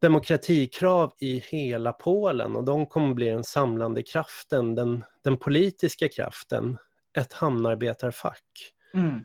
[0.00, 6.78] demokratikrav i hela Polen och de kommer bli den samlande kraften, den, den politiska kraften,
[7.18, 8.72] ett hamnarbetarfack.
[8.94, 9.24] Mm.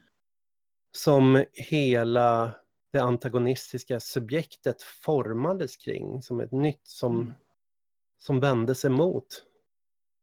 [0.92, 2.52] Som hela
[2.92, 7.34] det antagonistiska subjektet formades kring som ett nytt som, Mm.
[8.20, 8.90] som vände sig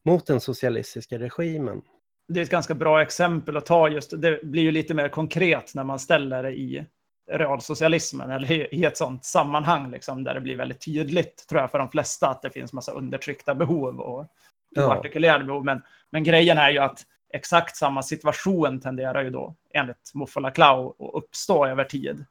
[0.05, 1.83] mot, den socialistiska regimen.
[2.29, 5.75] Det är ett ganska bra exempel att ta just, det blir ju lite mer konkret
[5.75, 6.85] när man ställer det i
[7.31, 11.79] realsocialismen eller i, ett sånt sammanhang liksom, där det blir väldigt tydligt, tror jag, för
[11.79, 14.27] de flesta att det finns massa undertryckta behov och
[14.75, 14.87] Ja.
[14.87, 15.65] oartikulerade behov.
[15.65, 20.89] Men, men grejen är ju att exakt samma situation tenderar ju då, enligt Muffola Klau,
[20.89, 22.25] att uppstå över tid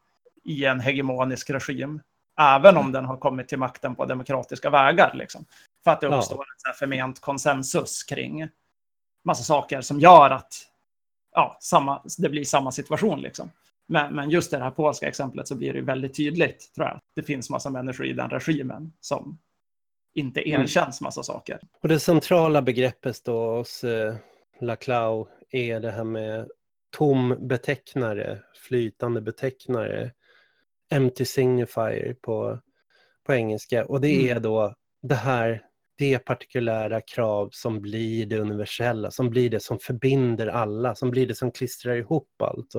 [0.43, 2.01] i en hegemonisk regim,
[2.39, 5.11] även om den har kommit till makten på demokratiska vägar.
[5.15, 5.45] Liksom.
[5.83, 6.17] För att det Ja.
[6.17, 8.47] uppstår en så här förment konsensus kring
[9.23, 10.53] massa saker som gör att
[11.35, 13.21] ja, samma, det blir samma situation.
[13.21, 13.51] Liksom.
[13.87, 16.99] Men, men just i det här polska exemplet så blir det väldigt tydligt, tror jag.
[17.15, 19.39] Det finns massa människor i den regimen som
[20.13, 20.61] inte Mm.
[20.61, 21.59] erkänns massa saker.
[21.81, 24.15] Och det centrala begreppet då hos eh,
[24.61, 26.47] Laclau är det här med
[26.97, 30.11] tom betecknare, flytande betecknare,
[30.91, 32.59] empty signifier på,
[33.25, 33.85] på engelska.
[33.85, 34.37] Och det Mm.
[34.37, 35.63] är då det här,
[35.99, 41.27] det partikulära krav som blir det universella, som blir det som förbinder alla, som blir
[41.27, 42.73] det som klistrar ihop allt.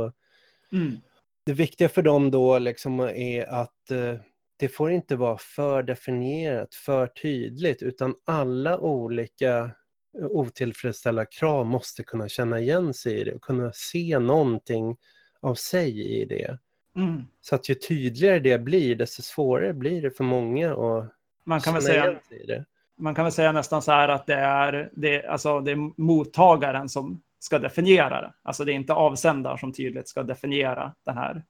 [0.73, 0.97] Mm.
[1.45, 4.15] det viktiga för dem då liksom är att eh,
[4.57, 9.71] det får inte vara för definierat, för tydligt, utan alla olika
[10.19, 14.97] otillfredsställda krav måste kunna känna igen sig i det och kunna se någonting
[15.41, 16.59] av sig i det.
[16.97, 17.23] Mm.
[17.41, 21.75] Så att ju tydligare det blir, desto svårare blir det för många att Man kan
[21.75, 22.65] väl känna säga igen sig i det.
[23.01, 26.89] Man kan väl säga nästan så här att det är, det, alltså det är mottagaren
[26.89, 28.33] som ska definiera det.
[28.43, 31.43] Alltså det är inte avsändaren som tydligt ska definiera den här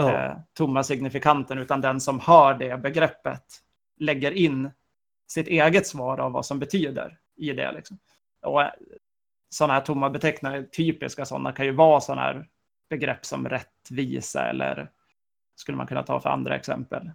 [0.00, 3.42] Ja, eh, tomma signifikanten, utan den som hör det begreppet
[3.96, 4.70] lägger in
[5.26, 7.72] sitt eget svar av vad som betyder i det.
[7.72, 7.98] Liksom.
[8.42, 8.70] Och eh,
[9.50, 12.48] sådana här tomma betecknare, typiska sådana, kan ju vara sådana här
[12.90, 14.90] begrepp som rättvisa eller
[15.56, 17.10] skulle man kunna ta för andra exempel.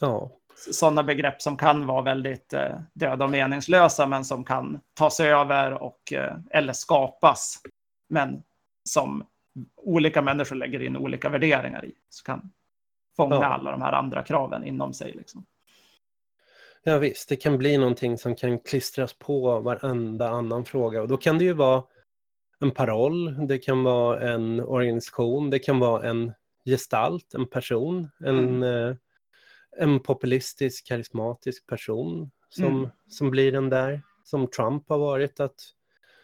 [0.00, 0.30] Ja,
[0.70, 5.72] sådana begrepp som kan vara väldigt eh, döda och meningslösa, men som kan tas över
[5.82, 7.60] och, eh, eller skapas.
[8.08, 8.42] Men
[8.84, 9.26] som
[9.76, 11.92] olika människor lägger in olika värderingar i.
[12.08, 12.50] Så kan
[13.16, 13.44] fånga Ja.
[13.44, 15.12] alla de här andra kraven inom sig.
[15.12, 15.44] Liksom.
[16.82, 21.16] ja visst, det kan bli någonting som kan klistras på varenda annan fråga och då
[21.16, 21.82] kan det ju vara
[22.60, 26.32] en paroll, det kan vara en organisation, det kan vara en
[26.64, 28.94] gestalt, en person, en, eh,
[29.78, 32.90] en populistisk, karismatisk person som, Mm.
[33.08, 35.40] som blir den där, som Trump har varit.
[35.40, 35.54] att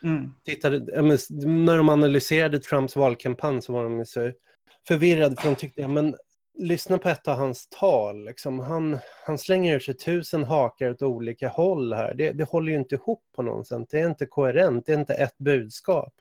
[0.02, 0.34] Mm.
[0.44, 1.02] tittade,
[1.40, 4.32] När de analyserade Trumps valkampanj så var de så
[4.88, 6.14] förvirrade för de tyckte, ja, men
[6.58, 11.02] lyssna på ett av hans tal, liksom, han, han slänger ur sig tusen hakar åt
[11.02, 12.14] olika håll här.
[12.14, 14.98] Det, det håller ju inte ihop på något sätt, det är inte koherent, det är
[14.98, 16.14] inte ett budskap.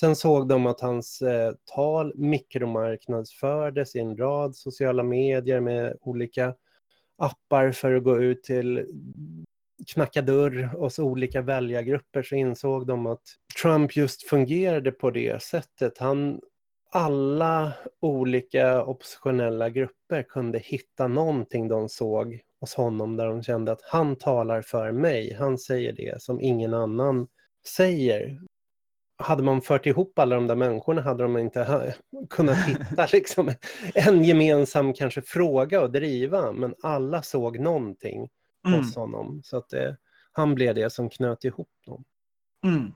[0.00, 6.54] Sen såg de att hans eh, tal mikromarknadsfördes i en rad sociala medier med olika
[7.16, 8.86] appar för att gå ut till
[9.86, 13.22] knacka dörr hos olika väljargrupper så insåg de att
[13.62, 15.98] Trump just fungerade på det sättet.
[15.98, 16.40] Han,
[16.90, 23.82] alla olika oppositionella grupper kunde hitta någonting de såg hos honom där de kände att
[23.82, 25.34] han talar för mig.
[25.34, 27.26] Han säger det som ingen annan
[27.76, 28.40] säger
[29.16, 31.94] hade man fört ihop alla de där människorna hade de inte
[32.30, 33.52] kunnat hitta liksom,
[33.94, 38.28] en gemensam kanske fråga att driva, men alla såg någonting
[38.66, 38.78] Mm.
[38.78, 39.40] hos honom.
[39.44, 39.96] Så att det,
[40.32, 42.04] han blev det som knöt ihop dem.
[42.64, 42.92] Mm.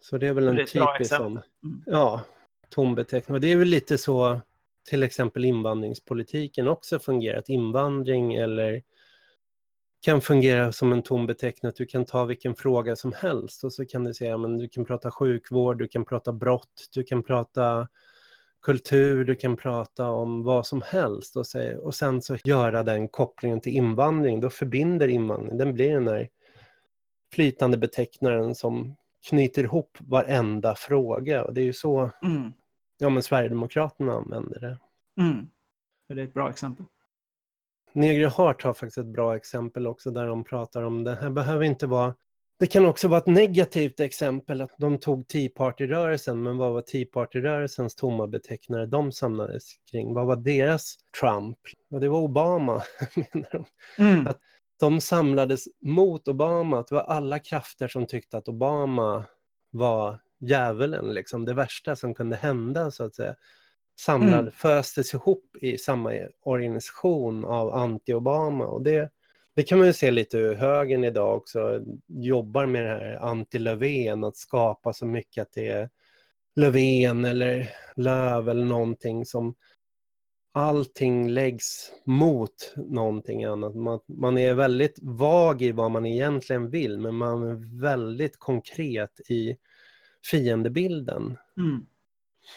[0.00, 1.26] Så det är väl en Det är typisk sån.
[1.64, 1.82] Mm.
[1.86, 2.20] ja,
[2.68, 3.34] tom beteckning.
[3.34, 4.40] Och det är väl lite så
[4.88, 7.38] till exempel invandringspolitiken också fungerar.
[7.38, 8.82] Att invandring eller
[10.02, 11.68] kan fungera som en tom beteckning.
[11.68, 14.68] Att du kan ta vilken fråga som helst och så kan du säga men du
[14.68, 17.88] kan prata sjukvård, du kan prata brott, du kan prata
[18.62, 23.08] kultur, du kan prata om vad som helst och, säga, och sen så göra den
[23.08, 24.40] kopplingen till invandring.
[24.40, 26.28] Då förbinder invandring, den blir den där
[27.32, 28.96] flytande betecknaren som
[29.28, 31.44] knyter ihop varenda fråga.
[31.44, 32.52] Och det är ju så Mm.
[32.98, 34.78] ja, men Sverigedemokraterna använder det.
[35.22, 35.46] Mm.
[36.08, 36.86] Det är ett bra exempel.
[37.92, 41.64] Negre Hart har faktiskt ett bra exempel också där de pratar om det här behöver
[41.64, 42.14] inte vara
[42.58, 46.80] det kan också vara ett negativt exempel att de tog Tea Party-rörelsen, men vad var
[46.82, 50.14] Tea Party-rörelsens tomma betecknare de samlades kring?
[50.14, 51.58] Vad var deras Trump?
[51.90, 52.82] Och det var Obama,
[53.32, 53.64] menar de.
[54.02, 54.26] Mm.
[54.26, 54.38] Att-
[54.80, 59.24] De samlades mot Obama, att det var alla krafter som tyckte att Obama
[59.70, 63.34] var djävulen, liksom det värsta som kunde hända så att säga.
[64.04, 64.52] Samlad, Mm.
[64.52, 69.10] föstes ihop i samma organisation av anti-Obama och det,
[69.56, 74.24] det kan man ju se lite hur högern idag också jobbar med det här anti-Löfven,
[74.24, 75.90] att skapa så mycket att det är
[76.56, 79.54] Löfven eller Löv eller någonting som
[80.52, 83.74] allting läggs mot någonting annat.
[83.74, 89.20] Man, man är väldigt vag i vad man egentligen vill, men man är väldigt konkret
[89.28, 89.56] i
[90.30, 91.36] fiendebilden.
[91.56, 91.86] Mm.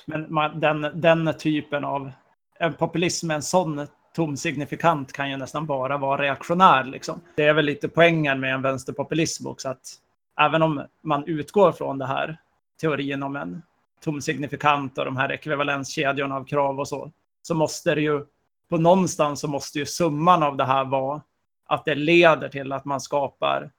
[0.05, 2.11] Men man, den, den typen av
[2.59, 6.83] en populism med en sån tom signifikant kan ju nästan bara vara reaktionär.
[6.83, 7.21] Liksom.
[7.35, 9.95] Det är väl lite poängen med en vänsterpopulism också, att
[10.39, 12.37] även om man utgår från det här
[12.81, 13.61] teorin om en
[14.03, 18.25] tom signifikant och de här ekvivalenskedjorna av krav och så, så måste det ju
[18.69, 21.21] på någonstans så måste ju summan av det här vara
[21.65, 23.71] att det leder till att man skapar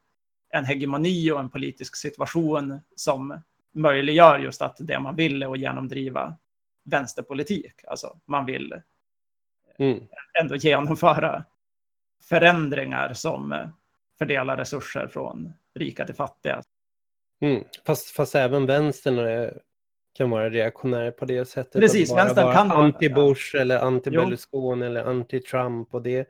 [0.51, 3.41] en hegemoni och en politisk situation som
[3.75, 6.37] möjliggör just att det man vill är att genomdriva
[6.85, 7.75] vänsterpolitik.
[7.87, 8.75] Alltså man vill
[9.79, 10.01] Mm.
[10.41, 11.45] ändå genomföra
[12.29, 13.69] förändringar som
[14.19, 16.63] fördelar resurser från rika till fattiga.
[17.41, 17.65] Mm.
[17.87, 19.61] Fast, fast även vänstern är,
[20.15, 21.81] kan vara reaktionär på det sättet.
[21.83, 26.29] Precis, vänstern kan vara- Anti-Bush eller anti-Berlusconi eller anti-Trump och det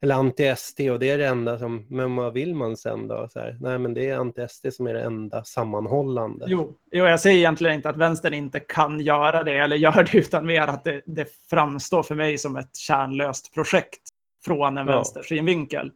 [0.00, 3.28] eller anti-SD och det är det enda som, men vad vill man sen då?
[3.32, 6.44] Så här, nej men det är anti-SD som är det enda sammanhållande.
[6.48, 10.18] Jo, jo, jag säger egentligen inte att vänstern inte kan göra det eller gör det,
[10.18, 14.02] utan mer att det, det framstår för mig som ett kärnlöst projekt
[14.44, 14.94] från en Ja.
[14.96, 15.92] vänsters synvinkel.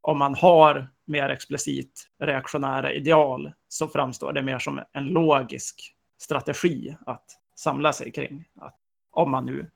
[0.00, 6.96] Om man har mer explicit reaktionära ideal så framstår det mer som en logisk strategi
[7.06, 7.24] att
[7.56, 8.44] samla sig kring.
[8.60, 8.76] Att
[9.10, 9.70] om man nu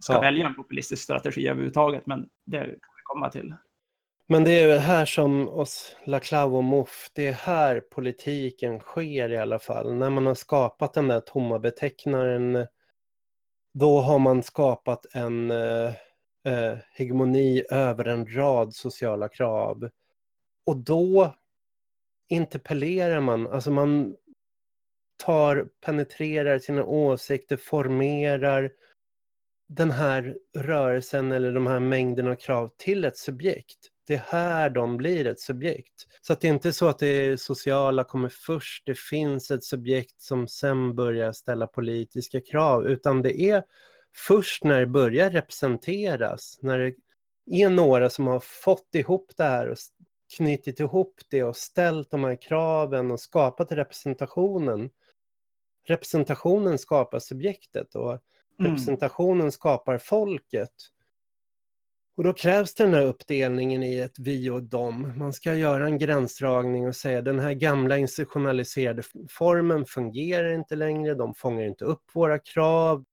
[0.00, 0.20] ska Ja.
[0.20, 2.66] välja en populistisk strategi överhuvudtaget, men det
[3.02, 3.54] komma till.
[4.26, 9.32] Men det är väl här som oss Laclau och Moff, det är här politiken sker
[9.32, 9.94] i alla fall.
[9.94, 12.66] När man har skapat den där tomma betecknaren,
[13.74, 15.94] då har man skapat en eh,
[16.44, 19.88] eh, hegemoni över en rad sociala krav.
[20.66, 21.34] Och då
[22.28, 24.16] interpellerar man, alltså man
[25.16, 28.72] tar, penetrerar sina åsikter, formerar
[29.76, 33.78] den här rörelsen eller de här mängderna av krav till ett subjekt.
[34.06, 36.06] Det är här de blir ett subjekt.
[36.20, 40.20] Så att det är inte så att det sociala kommer först, det finns ett subjekt
[40.20, 43.64] som sen börjar ställa politiska krav, utan det är
[44.16, 46.94] först när det börjar representeras, när det
[47.50, 49.76] är några som har fått ihop det här och
[50.36, 54.90] knutit ihop det och ställt de här kraven och skapat representationen.
[55.86, 58.18] Representationen skapar subjektet och
[58.62, 58.72] Mm.
[58.72, 60.72] representationen skapar folket.
[62.16, 65.12] Och då krävs den här uppdelningen i ett vi och dem.
[65.18, 71.14] Man ska göra en gränsdragning och säga den här gamla institutionaliserade formen fungerar inte längre,
[71.14, 73.04] de fångar inte upp våra krav.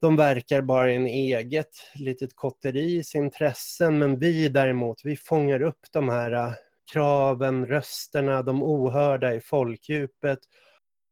[0.00, 5.86] De verkar bara i en eget litet kotteris intressen, men vi däremot, vi fångar upp
[5.92, 6.52] de här äh,
[6.92, 10.38] kraven, rösterna, de ohörda i folkdjupet.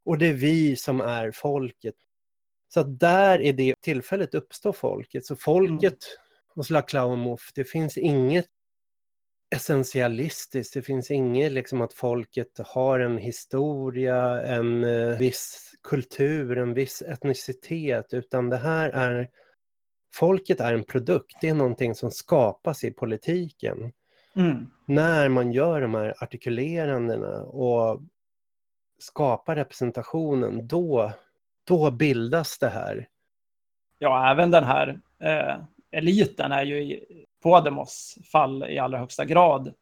[0.04, 1.94] Och det är vi som är folket.
[2.68, 5.26] Så att där i det tillfället uppstår folket.
[5.26, 5.98] Så folket
[6.54, 8.46] hos Laclau och Mouffe, det finns inget
[9.54, 10.74] essentialistiskt.
[10.74, 17.02] Det finns inget liksom att folket har en historia, en eh, viss kultur, en viss
[17.02, 19.28] etnicitet, utan det här är
[20.14, 23.92] Folket är en produkt, det är någonting som skapas i politiken
[24.36, 24.70] Mm.
[24.86, 28.00] när man gör de här artikulerandena och
[28.98, 31.12] skapa representationen, då,
[31.68, 33.08] då bildas det här.
[33.98, 35.56] Ja, även den här eh,
[35.90, 37.04] eliten är ju i
[37.42, 39.74] Podemos fall i allra högsta grad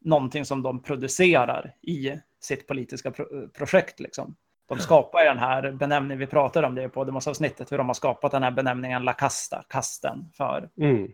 [0.00, 4.00] någonting som de producerar i sitt politiska pro projekt.
[4.00, 4.36] Liksom.
[4.68, 8.32] De skapar den här benämningen, vi pratade om det på Podemos-avsnittet, hur de har skapat
[8.32, 11.12] den här benämningen La Casta, kasten, för, Mm.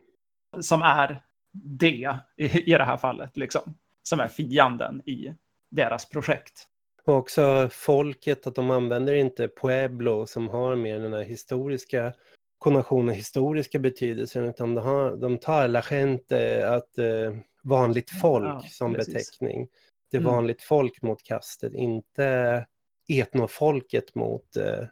[0.61, 5.35] som är det i, i det här fallet, liksom, som är fienden i
[5.71, 6.69] deras projekt.
[7.05, 12.13] Och också folket, att de använder inte pueblo som har mer den här historiska
[12.59, 18.63] konnotationen, historiska betydelsen, utan de, har, de tar la gente, att eh, vanligt folk Ja,
[18.71, 19.15] som precis.
[19.15, 19.69] beteckning.
[20.11, 20.33] Det är Mm.
[20.33, 22.67] vanligt folk mot kastet, inte
[23.09, 24.85] etnofolket mot, eh,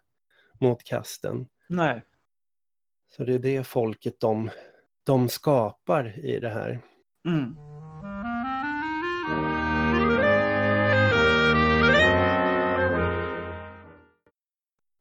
[0.60, 1.46] mot kasten.
[1.68, 2.02] Nej.
[3.16, 4.50] Så det är det folket de,
[5.04, 6.80] de skapar i det här.
[7.26, 7.56] Mm.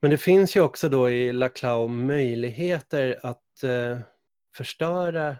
[0.02, 4.00] Men det finns ju också då i Laclau möjligheter att eh,
[4.56, 5.38] förstöra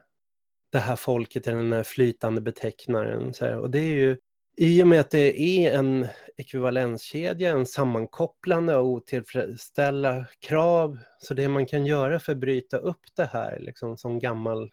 [0.72, 3.34] det här folket i den här flytande betecknaren.
[3.34, 3.58] Så här.
[3.58, 4.18] Och det är ju
[4.58, 6.08] i och med att det är en
[6.38, 11.00] ekvivalenskedja, en sammankopplande och otillfredsställa krav.
[11.20, 14.72] Så det man kan göra för att bryta upp det här, liksom som gammal,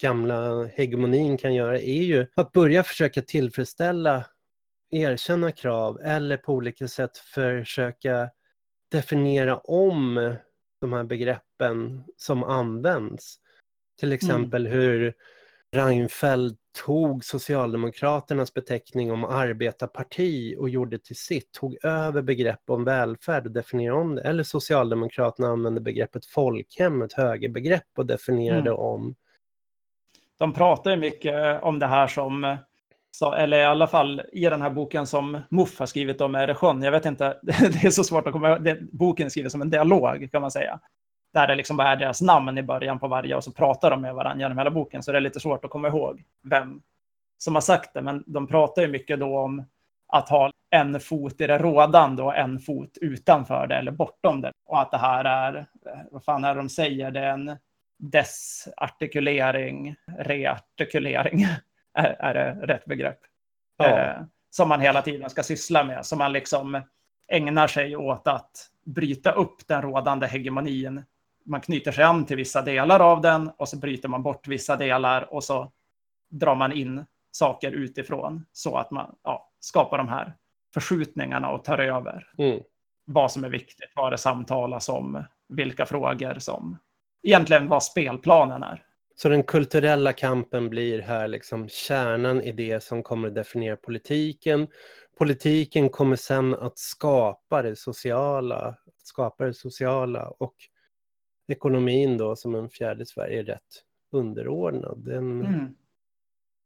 [0.00, 4.24] gamla hegemonin kan göra, är ju att börja försöka tillfredsställa,
[4.90, 8.30] erkänna krav eller på olika sätt försöka
[8.92, 10.34] definiera om
[10.80, 13.36] de här begreppen som används.
[14.00, 15.14] Till exempel hur
[15.72, 23.46] Reinfeldt tog Socialdemokraternas beteckning om arbetarparti och gjorde till sitt, tog över begrepp om välfärd
[23.46, 24.22] och definierade om det.
[24.22, 28.82] Eller Socialdemokraterna använde begreppet folkhem, ett högerbegrepp och definierade Mm.
[28.82, 29.14] om.
[30.38, 32.56] De pratar ju mycket om det här som,
[33.16, 36.82] så, eller i alla fall i den här boken som Muff har skrivit om Eresjön.
[36.82, 38.64] Jag vet inte, det är så svårt att komma ihåg.
[38.64, 40.80] Det- Boken är skriven som en dialog kan man säga.
[41.34, 44.00] Där det liksom bara är deras namn i början på varje och så pratar de
[44.02, 45.02] med varandra genom hela boken.
[45.02, 46.80] Så det är lite svårt att komma ihåg vem
[47.38, 48.02] som har sagt det.
[48.02, 49.64] Men de pratar ju mycket då om
[50.08, 54.52] att ha en fot i det rådande och en fot utanför det eller bortom det.
[54.66, 55.66] Och att det här är,
[56.10, 57.56] vad fan är det de säger, det är en
[57.98, 61.46] desartikulering, reartikulering,
[61.94, 63.18] är, är det rätt begrepp?
[63.76, 63.98] Ja.
[63.98, 66.82] Eh, som man hela tiden ska syssla med, som man liksom
[67.28, 71.04] ägnar sig åt att bryta upp den rådande hegemonin.
[71.44, 74.76] Man knyter sig an till vissa delar av den och så bryter man bort vissa
[74.76, 75.72] delar och så
[76.28, 80.32] drar man in saker utifrån så att man ja, skapar de här
[80.74, 82.60] förskjutningarna och tar över Mm.
[83.04, 86.78] vad som är viktigt, vad det samtalas om, vilka frågor som
[87.22, 88.82] egentligen vad spelplanen är.
[89.14, 94.66] Så den kulturella kampen blir här liksom kärnan i det som kommer att definiera politiken.
[95.18, 100.54] Politiken kommer sen att skapa det sociala, skapa det sociala och
[101.48, 103.82] ekonomin då som en fjärde Sverige är rätt
[104.12, 104.98] underordnad.
[105.04, 105.74] Den, Mm.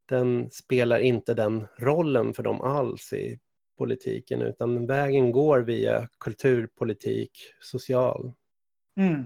[0.09, 3.38] den spelar inte den rollen för dem alls i
[3.78, 7.30] politiken utan vägen går via kulturpolitik,
[7.61, 8.32] social
[8.97, 9.24] Mm.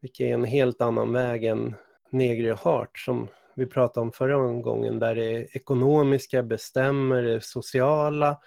[0.00, 1.74] vilket är en helt annan väg än
[2.10, 8.38] Negri och Hart som vi pratade om förra gången, där det ekonomiska bestämmer det sociala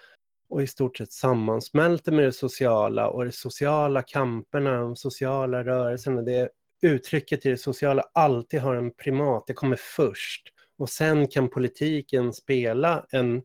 [0.48, 6.22] och i stort sett sammansmälter med det sociala och de sociala kamperna, de sociala rörelserna,
[6.22, 6.48] det
[6.82, 10.42] uttrycket i det sociala alltid har en primat, det kommer först.
[10.78, 13.42] Och sen kan politiken spela en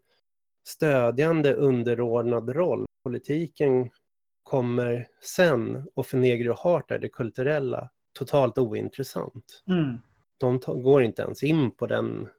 [0.68, 2.86] stödjande underordnad roll.
[3.04, 3.90] Politiken
[4.44, 9.64] kommer sen och för Negri och Hart är det kulturella totalt ointressant.
[9.68, 9.98] Mm.
[10.40, 12.30] De går inte ens in på den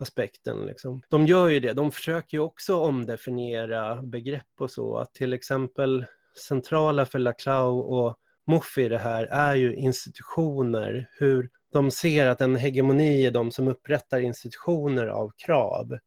[0.00, 0.66] aspekten.
[0.66, 1.02] Liksom.
[1.08, 4.96] De gör ju det, de försöker ju också omdefiniera begrepp och så.
[4.96, 6.06] Att till exempel
[6.48, 12.40] centrala för Laclau och Muffi i det här är ju institutioner, hur de ser att
[12.40, 15.98] en hegemoni är de som upprättar institutioner av krav.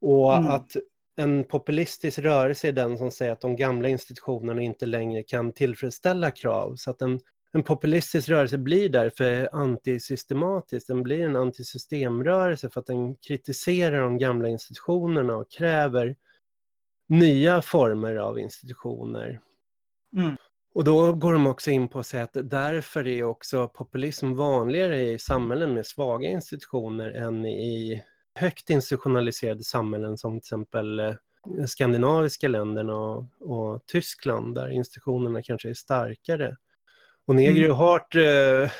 [0.00, 0.50] Och Mm.
[0.50, 0.76] att
[1.16, 6.30] en populistisk rörelse är den som säger att de gamla institutionerna inte längre kan tillfredsställa
[6.30, 6.76] krav.
[6.76, 7.20] Så att en,
[7.52, 10.86] en populistisk rörelse blir därför antisystematisk.
[10.86, 16.16] Den blir en antisystemrörelse för att den kritiserar de gamla institutionerna och kräver
[17.08, 19.40] nya former av institutioner.
[20.16, 20.36] Mm.
[20.74, 25.02] Och då går de också in på att säga att därför är också populism vanligare
[25.02, 28.02] i samhällen med svaga institutioner än i
[28.34, 31.14] högt institutionaliserade samhällen som till exempel eh,
[31.66, 36.56] skandinaviska länderna och, och Tyskland där institutionerna kanske är starkare.
[37.26, 37.70] Och Negri Mm.
[37.70, 38.70] och Hart, eh,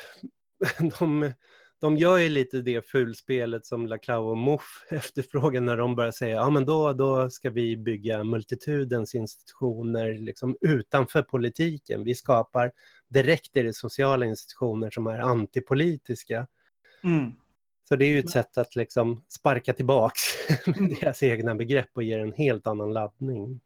[0.99, 1.33] de,
[1.81, 6.35] de gör ju lite det fulspelet som Laclau och Moff efterfrågar när de börjar säga
[6.35, 12.03] ja men då, då ska vi bygga multitudens institutioner liksom utanför politiken.
[12.03, 12.71] Vi skapar
[13.09, 16.47] direkt i det sociala institutioner som är antipolitiska.
[17.03, 17.31] Mm.
[17.89, 20.19] Så det är ju ett sätt att liksom sparka tillbaks
[21.01, 23.61] deras egna begrepp och ge en helt annan laddning.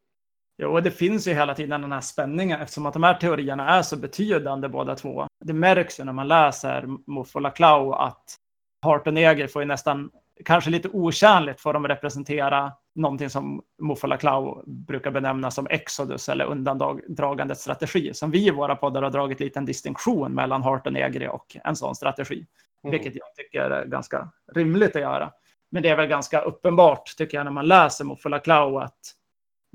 [0.57, 3.69] Jo, och det finns ju hela tiden den här spänningen eftersom att de här teorierna
[3.69, 5.27] är så betydande båda två.
[5.45, 8.35] Det märks ju när man läser Moff och Laclau att
[8.81, 10.09] Hart och Neger får ju nästan,
[10.45, 16.29] kanske lite otjänligt, får de representera någonting som Moff och Laclau brukar benämna som exodus
[16.29, 18.13] eller undandragandets strategi.
[18.13, 21.57] Som vi i våra poddar har dragit lite en distinktion mellan Hart och Negri och
[21.63, 22.45] en sån strategi.
[22.83, 22.91] Mm.
[22.91, 25.31] Vilket jag tycker är ganska rimligt att göra.
[25.69, 29.13] Men det är väl ganska uppenbart, tycker jag, när man läser Moff och Laclau att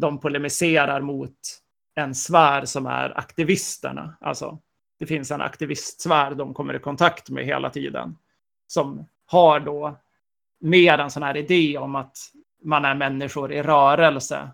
[0.03, 1.36] de polemiserar mot
[1.94, 4.16] en sfär som är aktivisterna.
[4.20, 4.59] Alltså,
[4.98, 8.18] det finns en aktivistsfär de kommer i kontakt med hela tiden.
[8.66, 10.00] Som har då
[10.61, 12.16] mer en sån här idé om att
[12.64, 14.50] man är människor i rörelse.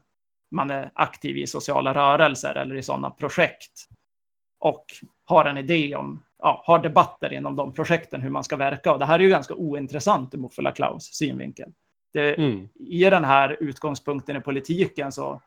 [0.50, 3.88] Man är aktiv i sociala rörelser eller i sådana projekt.
[4.58, 4.84] Och
[5.24, 8.92] har en idé om, ja, har debatter inom de projekten hur man ska verka.
[8.92, 11.72] Och det här är ju ganska ointressant ur Muffela Klaus synvinkel.
[12.12, 12.68] Det, mm.
[12.74, 15.42] I den här utgångspunkten i politiken så,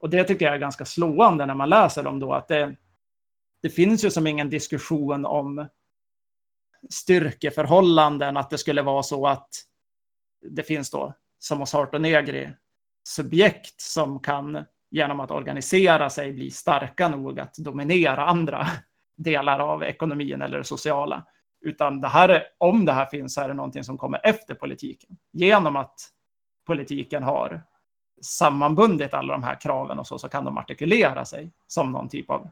[0.00, 2.76] och det tycker jag är ganska slående när man läser dem då, att det,
[3.62, 5.66] det finns ju som ingen diskussion om
[6.90, 9.48] styrkeförhållanden, att det skulle vara så att
[10.40, 12.50] det finns då, som hos Hart och Negri,
[13.08, 18.66] subjekt som kan genom att organisera sig bli starka nog att dominera andra
[19.16, 21.26] delar av ekonomin eller det sociala.
[21.60, 25.16] Utan det här, om det här finns så är det någonting som kommer efter politiken.
[25.32, 26.00] Genom att
[26.66, 27.62] politiken har
[28.22, 32.30] sammanbundit alla de här kraven och så, så kan de artikulera sig som någon typ
[32.30, 32.48] av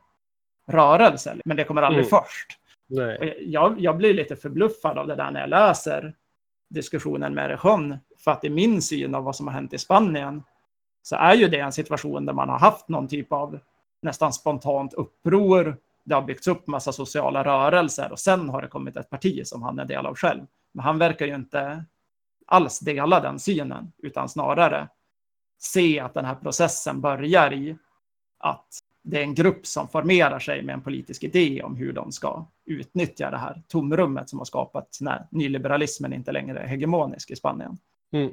[0.67, 1.37] rörelse.
[1.45, 2.11] Men det kommer aldrig mm.
[2.11, 2.59] först.
[3.41, 6.15] Jag, jag, blir lite förbluffad av det där när jag läser
[6.69, 7.97] diskussionen med Rejon.
[8.19, 10.43] För att i min syn av vad som har hänt i Spanien
[11.03, 13.59] så är ju det en situation där man har haft någon typ av
[14.03, 15.77] nästan spontant uppror
[16.07, 19.63] det har byggts upp massa sociala rörelser och sen har det kommit ett parti som
[19.63, 20.47] han är del av själv.
[20.73, 21.85] Men han verkar ju inte
[22.47, 24.89] alls dela den synen, utan snarare
[25.59, 27.77] se att den här processen börjar i
[28.39, 28.67] att
[29.03, 32.47] det är en grupp som formerar sig med en politisk idé om hur de ska
[32.65, 37.79] utnyttja det här tomrummet som har skapats när nyliberalismen inte längre är hegemonisk i Spanien.
[38.13, 38.31] Mm.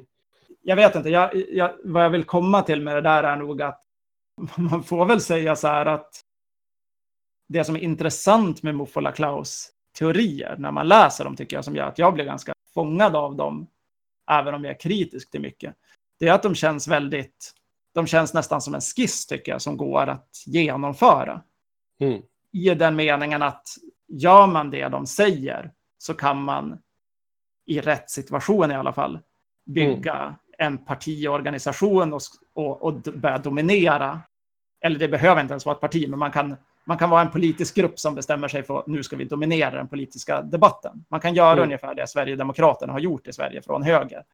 [0.62, 3.62] Jag vet inte, jag, jag, vad jag vill komma till med det där är nog
[3.62, 3.82] att
[4.56, 6.24] man får väl säga så här att
[7.48, 11.76] det som är intressant med Muffola Klaus teorier när man läser dem tycker jag som
[11.76, 13.66] gör att jag blir ganska fångad av dem,
[14.30, 15.74] även om jag är kritisk till mycket,
[16.18, 17.52] det är att de känns väldigt,
[17.94, 21.42] de känns nästan som en skiss tycker jag som går att genomföra.
[22.00, 22.22] Mm.
[22.52, 23.68] I den meningen att
[24.08, 26.78] gör man det de säger så kan man
[27.66, 29.18] i rätt situation i alla fall
[29.66, 30.34] bygga mm.
[30.58, 32.20] en partiorganisation och,
[32.54, 34.20] och, och börja dominera.
[34.80, 37.30] Eller det behöver inte ens vara ett parti, men man kan man kan vara en
[37.30, 41.04] politisk grupp som bestämmer sig för att nu ska vi dominera den politiska debatten.
[41.08, 41.64] Man kan göra mm.
[41.64, 44.24] ungefär det Sverigedemokraterna har gjort i Sverige från höger.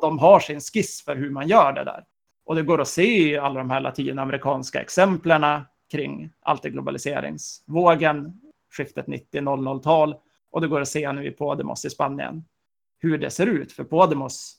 [0.00, 2.04] De har sin skiss för hur man gör det där.
[2.44, 8.40] Och det går att se i alla de här latinamerikanska exemplen kring antiglobaliseringsvågen,
[8.76, 10.14] skiftet 90-00-tal.
[10.50, 12.44] Och det går att se nu i Podemos i Spanien
[12.98, 13.72] hur det ser ut.
[13.72, 14.56] För Podemos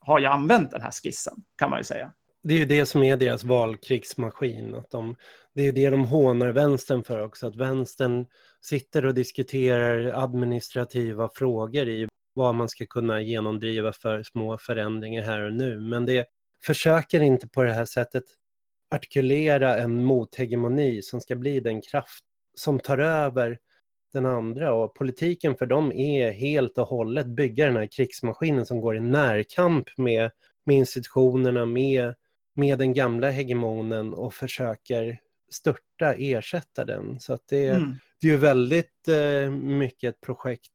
[0.00, 2.12] har ju använt den här skissen, kan man ju säga.
[2.42, 4.74] Det är ju det som är deras valkrigsmaskin.
[4.74, 5.16] Att de,
[5.54, 8.26] det är det de hånar vänstern för också, att vänstern
[8.60, 15.40] sitter och diskuterar administrativa frågor i vad man ska kunna genomdriva för små förändringar här
[15.40, 15.80] och nu.
[15.80, 16.26] Men det
[16.64, 18.24] försöker inte på det här sättet
[18.90, 22.24] artikulera en mothegemoni som ska bli den kraft
[22.54, 23.58] som tar över
[24.12, 28.80] den andra och politiken för dem är helt och hållet bygga den här krigsmaskinen som
[28.80, 30.30] går i närkamp med,
[30.64, 32.14] med institutionerna, med
[32.54, 35.18] med den gamla hegemonen och försöker
[35.50, 37.20] störta, ersätta den.
[37.20, 37.94] Så att det, mm.
[38.20, 40.70] det är ju väldigt eh, mycket ett projekt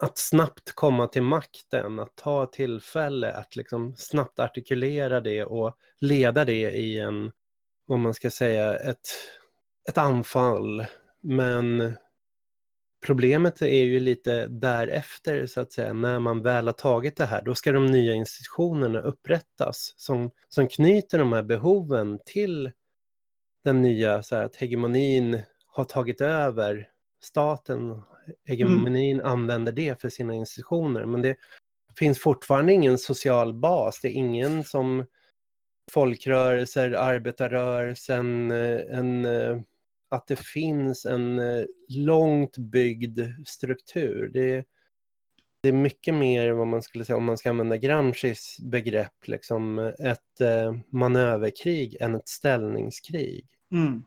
[0.00, 6.44] att snabbt komma till makten, att ta tillfälle att liksom snabbt artikulera det och leda
[6.44, 7.32] det i en,
[7.86, 9.08] vad man ska säga, ett,
[9.88, 10.86] ett anfall.
[11.20, 11.96] Men
[13.04, 17.42] Problemet är ju lite därefter, så att säga, när man väl har tagit det här,
[17.42, 22.72] då ska de nya institutionerna upprättas som, som knyter de här behoven till
[23.64, 26.88] den nya, så här, att hegemonin har tagit över.
[27.22, 28.02] Staten,
[28.44, 29.32] hegemonin mm.
[29.32, 31.36] använder det för sina institutioner, men det
[31.98, 35.06] finns fortfarande ingen social bas, det är ingen som
[35.92, 39.60] folkrörelser, arbetarrörelsen, eh, en eh,
[40.14, 44.30] att det finns en eh, långt byggd struktur.
[44.32, 44.64] Det,
[45.62, 49.78] Det är mycket mer vad man skulle säga, om man ska använda Gramscis begrepp, liksom
[49.78, 53.46] ett eh, manöverkrig än ett ställningskrig.
[53.72, 54.02] Mm.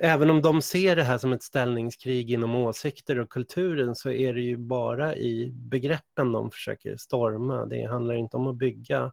[0.00, 4.34] Även om de ser det här som ett ställningskrig inom åsikter och kulturen så är
[4.34, 7.66] det ju bara i begreppen de försöker storma.
[7.66, 9.12] Det handlar inte om att bygga,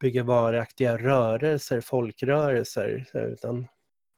[0.00, 3.66] bygga varaktiga rörelser, folkrörelser, utan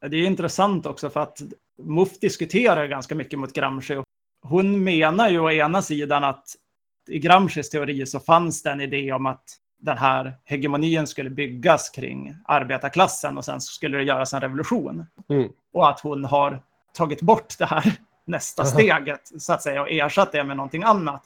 [0.08, 1.42] Det är intressant också för att
[1.82, 4.02] MUF diskuterar ganska mycket mot Gramsci.
[4.42, 6.44] Hon menar ju å ena sidan att
[7.08, 9.44] i Gramscis teori så fanns det en idé om att
[9.80, 15.06] den här hegemonin skulle byggas kring arbetarklassen och sen skulle det göras en revolution.
[15.28, 15.48] Mm.
[15.72, 17.92] Och att hon har tagit bort det här
[18.24, 21.22] nästa steget så att säga och ersatt det med någonting annat.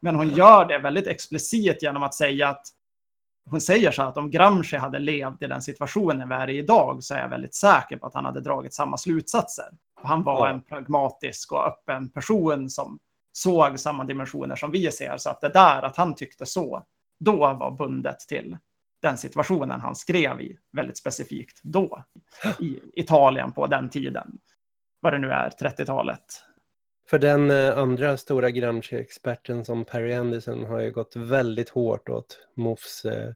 [0.00, 2.66] Men hon gör det väldigt explicit genom att säga att
[3.50, 7.04] hon säger så att om Gramsci hade levt i den situationen vi är i idag
[7.04, 9.66] så är jag väldigt säker på att han hade dragit samma slutsatser.
[10.02, 12.98] Han var en pragmatisk och öppen person som
[13.32, 15.16] såg samma dimensioner som vi ser.
[15.16, 16.82] Så att det där att han tyckte så,
[17.20, 18.56] då var bundet till
[19.02, 22.04] den situationen han skrev i, väldigt specifikt då,
[22.60, 24.38] i Italien på den tiden.
[25.00, 26.24] Vad det nu är, 30-talet.
[27.10, 32.38] För den eh, andra stora Gramsci-experten som Perry Anderson har ju gått väldigt hårt åt
[32.54, 33.32] MOFs eh,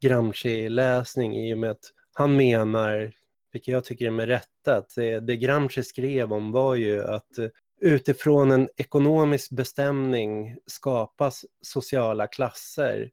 [0.00, 3.12] Gramsci-läsning i och med att han menar,
[3.52, 7.38] vilket jag tycker är med rätta, att det, det Gramsci skrev om var ju att
[7.38, 7.48] eh,
[7.80, 13.10] utifrån en ekonomisk bestämning skapas sociala klasser.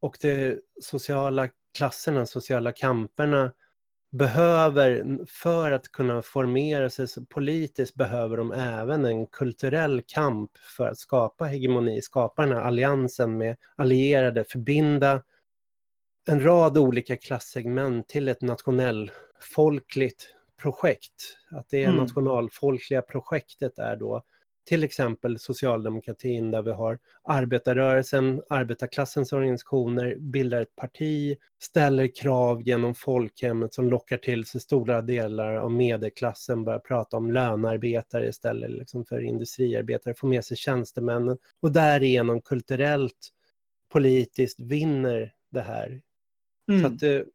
[0.00, 3.52] Och de sociala klasserna, sociala kamperna
[4.10, 10.98] behöver, för att kunna formera sig politiskt, behöver de även en kulturell kamp för att
[10.98, 15.22] skapa hegemoni, skapa den här alliansen med allierade, förbinda
[16.28, 21.36] en rad olika klassegment till ett nationellfolkligt projekt.
[21.50, 21.96] Att det Mm.
[21.96, 24.22] nationalfolkliga projektet är då
[24.64, 32.94] till exempel socialdemokratin där vi har arbetarrörelsen, arbetarklassens organisationer, bildar ett parti, ställer krav genom
[32.94, 39.04] folkhemmet som lockar till sig stora delar av medelklassen, börjar prata om lönarbetare istället liksom
[39.04, 43.28] för industriarbetare, får med sig tjänstemännen och därigenom kulturellt,
[43.92, 46.00] politiskt vinner det här.
[46.68, 46.80] Mm.
[46.80, 47.26] Så att, eh,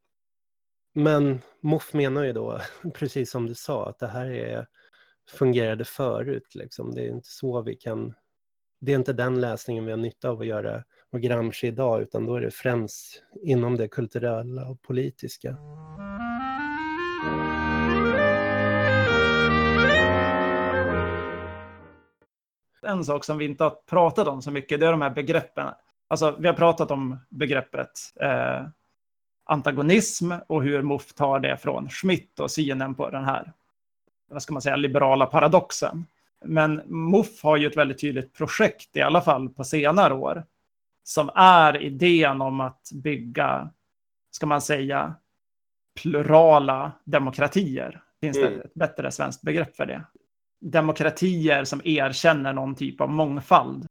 [0.94, 2.62] men Moff menar ju då,
[2.94, 4.68] precis som du sa, att det här är,
[5.30, 6.56] fungerade förut.
[6.56, 6.96] Liksom.
[6.96, 8.14] Det är inte så vi kan...
[8.80, 12.26] Det är inte den läsningen vi har nytta av att göra och Gramsci idag, utan
[12.26, 15.58] då är det främst inom det kulturella och politiska.
[22.86, 25.68] en sak som vi inte har pratat om så mycket, det är de här begreppen.
[26.08, 28.68] Alltså, vi har pratat om begreppet eh,
[29.44, 33.54] antagonism och hur MUF tar det från Schmidt och synen på den här,
[34.28, 36.06] vad ska man säga, liberala paradoxen.
[36.46, 40.44] Men Muff har ju ett väldigt tydligt projekt, i alla fall på senare år,
[41.04, 43.70] som är idén om att bygga,
[44.32, 45.16] ska man säga,
[46.02, 48.02] plurala demokratier.
[48.22, 48.60] Finns det Mm.
[48.62, 50.04] ett bättre svenskt begrepp för det?
[50.62, 53.88] Demokratier som erkänner någon typ av mångfald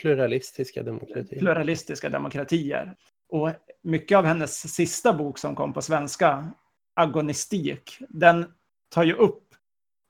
[0.00, 1.38] Pluralistiska demokratier.
[1.38, 2.96] pluralistiska demokratier.
[3.28, 3.50] Och
[3.82, 6.48] mycket av hennes sista bok som kom på svenska,
[6.94, 8.52] Agonistik, den
[8.88, 9.47] tar ju upp,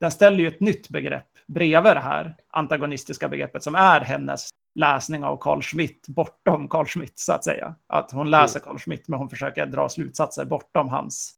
[0.00, 5.24] den ställer ju ett nytt begrepp bredvid det här antagonistiska begreppet som är hennes läsning
[5.24, 7.74] av Carl Schmitt bortom Carl Schmitt så att säga.
[7.86, 11.34] Att hon läser Carl Schmitt men hon försöker dra slutsatser bortom hans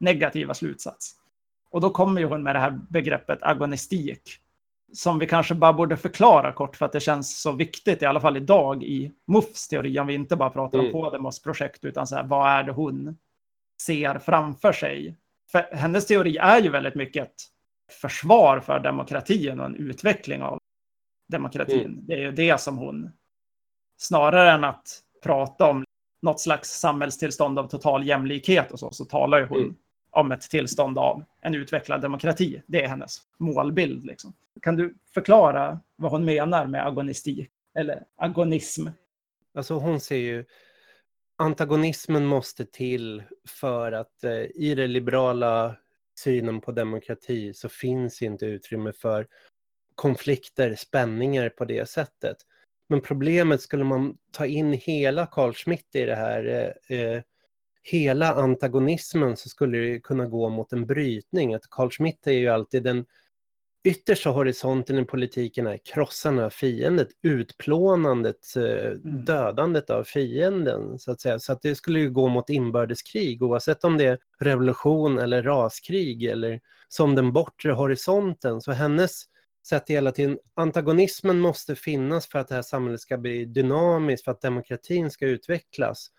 [0.00, 1.14] negativa slutsats.
[1.70, 4.22] Och då kommer ju hon med det här begreppet agonistik
[4.92, 8.20] som vi kanske bara borde förklara kort för att det känns så viktigt, i alla
[8.20, 10.92] fall idag i MUFs teori, om vi inte bara pratar om Mm.
[10.92, 13.16] Podemos projekt, utan så här, vad är det hon
[13.82, 15.16] ser framför sig?
[15.52, 17.34] För hennes teori är ju väldigt mycket ett
[17.88, 20.58] försvar för demokratin och en utveckling av
[21.28, 21.80] demokratin.
[21.80, 22.06] Mm.
[22.06, 23.10] Det är ju det som hon,
[23.96, 25.84] snarare än att prata om
[26.22, 29.76] något slags samhällstillstånd av total jämlikhet och så, så talar ju hon Mm.
[30.10, 32.62] om ett tillstånd av en utvecklad demokrati.
[32.66, 34.04] Det är hennes målbild.
[34.04, 34.32] Liksom.
[34.62, 38.86] Kan du förklara vad hon menar med agonistik eller agonism?
[39.54, 40.44] Alltså hon ser ju
[41.36, 45.76] antagonismen måste till för att eh, i den liberala
[46.18, 49.26] synen på demokrati så finns inte utrymme för
[49.94, 52.36] konflikter, spänningar på det sättet.
[52.88, 57.22] Men problemet skulle man ta in hela Carl Schmitt i det här, eh, eh
[57.82, 61.54] hela antagonismen så skulle det kunna gå mot en brytning.
[61.54, 63.06] Att Carl Schmitt är ju alltid den
[63.88, 71.20] yttersta horisonten i politiken är krossandet av fiendet, utplånandet, eh, dödandet av fienden så att
[71.20, 71.38] säga.
[71.38, 76.24] Så att det skulle ju gå mot inbördeskrig oavsett om det är revolution eller raskrig
[76.24, 78.60] eller som den bortre horisonten.
[78.60, 79.22] Så hennes
[79.66, 84.32] sätter hela tiden, antagonismen måste finnas för att det här samhället ska bli dynamiskt, för
[84.32, 86.10] att demokratin ska utvecklas.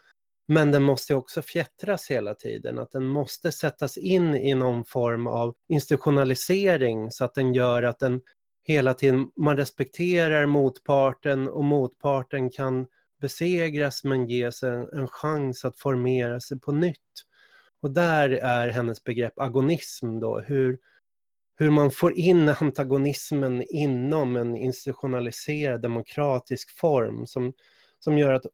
[0.52, 5.28] Men den måste också fjättras hela tiden, att den måste sättas in i någon form
[5.28, 8.22] av institutionalisering så att den gör att den
[8.64, 12.88] hela tiden, man respekterar motparten och motparten kan
[13.22, 17.26] besegras men ges en, en chans att formera sig på nytt.
[17.82, 20.80] Och där är hennes begrepp agonism då, hur,
[21.58, 27.54] hur man får in antagonismen inom en institutionaliserad demokratisk form som,
[28.00, 28.45] som gör att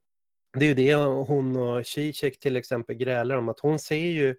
[0.59, 4.35] det är ju det hon och Zizek till exempel grälar om, att hon ser ju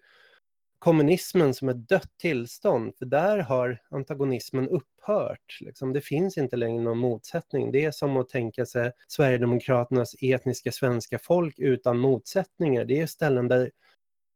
[0.79, 5.57] kommunismen som ett dött tillstånd, för där har antagonismen upphört.
[5.59, 5.93] Liksom.
[5.93, 7.71] Det finns inte längre någon motsättning.
[7.71, 12.85] Det är som att tänka sig Sverigedemokraternas etniska svenska folk utan motsättningar.
[12.85, 13.71] Det är ställen där,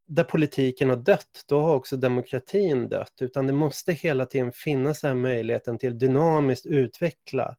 [0.07, 3.13] där politiken har dött, då har också demokratin dött.
[3.21, 7.55] Utan det måste hela tiden finnas den möjligheten till dynamiskt utveckla.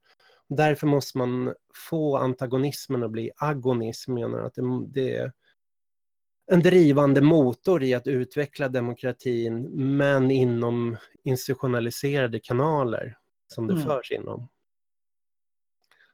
[0.49, 1.55] Därför måste man
[1.91, 5.33] få antagonismen att bli agonism, menar att det, det
[6.47, 9.63] en drivande motor i att utveckla demokratin,
[9.99, 13.19] men inom institutionaliserade kanaler
[13.49, 13.87] som det mm.
[13.87, 14.49] förs inom.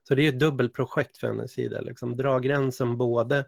[0.02, 3.44] Så det är ett dubbelprojekt för hennes sida, liksom dra gränsen både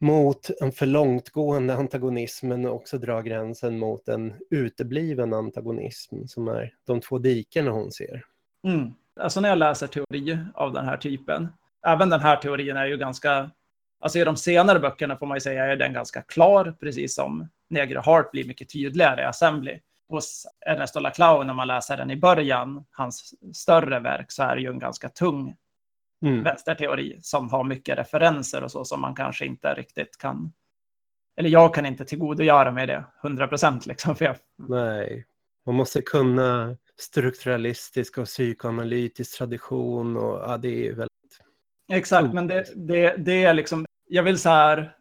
[0.00, 6.74] mot en för långtgående antagonism men också dra gränsen mot en utebliven antagonism som är
[6.86, 8.24] de två dikerna hon ser.
[8.66, 8.94] Mm.
[9.20, 11.48] Alltså när jag läser teori av den här typen,
[11.86, 13.50] även den här teorin är ju ganska
[14.00, 17.48] Alltså i de senare böckerna får man ju säga är den ganska klar, precis som
[17.70, 19.80] Negre Heart blir mycket tydligare i Assembly.
[20.08, 24.62] Hos Ernesto Laclau, när man läser den i början, hans större verk, så är det
[24.62, 25.56] ju en ganska tung
[26.22, 26.42] mm.
[26.42, 30.52] vänsterteori som har mycket referenser och så som man kanske inte riktigt kan
[31.36, 33.86] eller jag kan inte tillgodogöra mig det 100 procent.
[33.86, 34.36] Liksom, jag...
[34.56, 35.26] Nej,
[35.66, 41.10] man måste kunna strukturalistisk och psykoanalytisk tradition och ja, det är väldigt...
[41.92, 44.96] Exakt, men det, det, det är liksom jag vill så här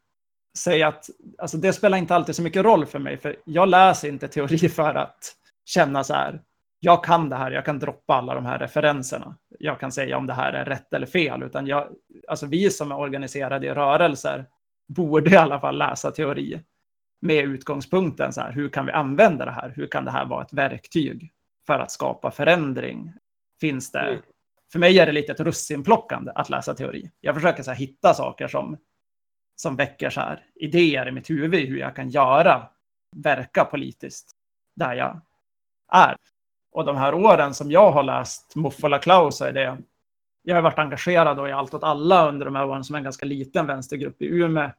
[0.58, 4.08] säga att alltså det spelar inte alltid så mycket roll för mig, för jag läser
[4.08, 5.34] inte teori för att
[5.66, 6.41] känna så här,
[6.80, 9.38] jag kan det här, jag kan droppa alla de här referenserna.
[9.60, 11.88] Jag kan säga om det här är rätt eller fel, utan jag,
[12.28, 14.46] alltså vi som är organiserade i rörelser
[14.88, 16.62] borde i alla fall läsa teori
[17.22, 19.74] med utgångspunkten så här, hur kan vi använda det här?
[19.76, 21.32] Hur kan det här vara ett verktyg
[21.68, 23.14] för att skapa förändring?
[23.61, 23.99] Finns det?
[23.99, 24.22] Mm.
[24.72, 27.11] För mig är det lite ett russinplockande att läsa teori.
[27.22, 28.78] Jag försöker så här, hitta saker som
[29.55, 32.68] som väcker så här idéer i mitt huvud hur jag kan göra,
[33.16, 34.32] verka politiskt
[34.76, 35.22] där jag
[35.91, 36.16] är.
[36.72, 39.78] Och de här åren som jag har läst Muffola Klaus är det,
[40.41, 43.26] jag har varit engagerad i Allt åt alla under de här åren som en ganska
[43.26, 44.72] liten vänstergrupp i Umeå.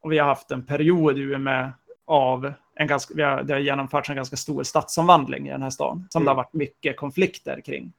[0.00, 1.70] Och vi har haft en period i Umeå
[2.12, 5.70] av en ganska, vi har, det har genomförts en ganska stor stadsomvandling i den här
[5.70, 6.24] stan som mm.
[6.24, 7.92] det har varit mycket konflikter kring.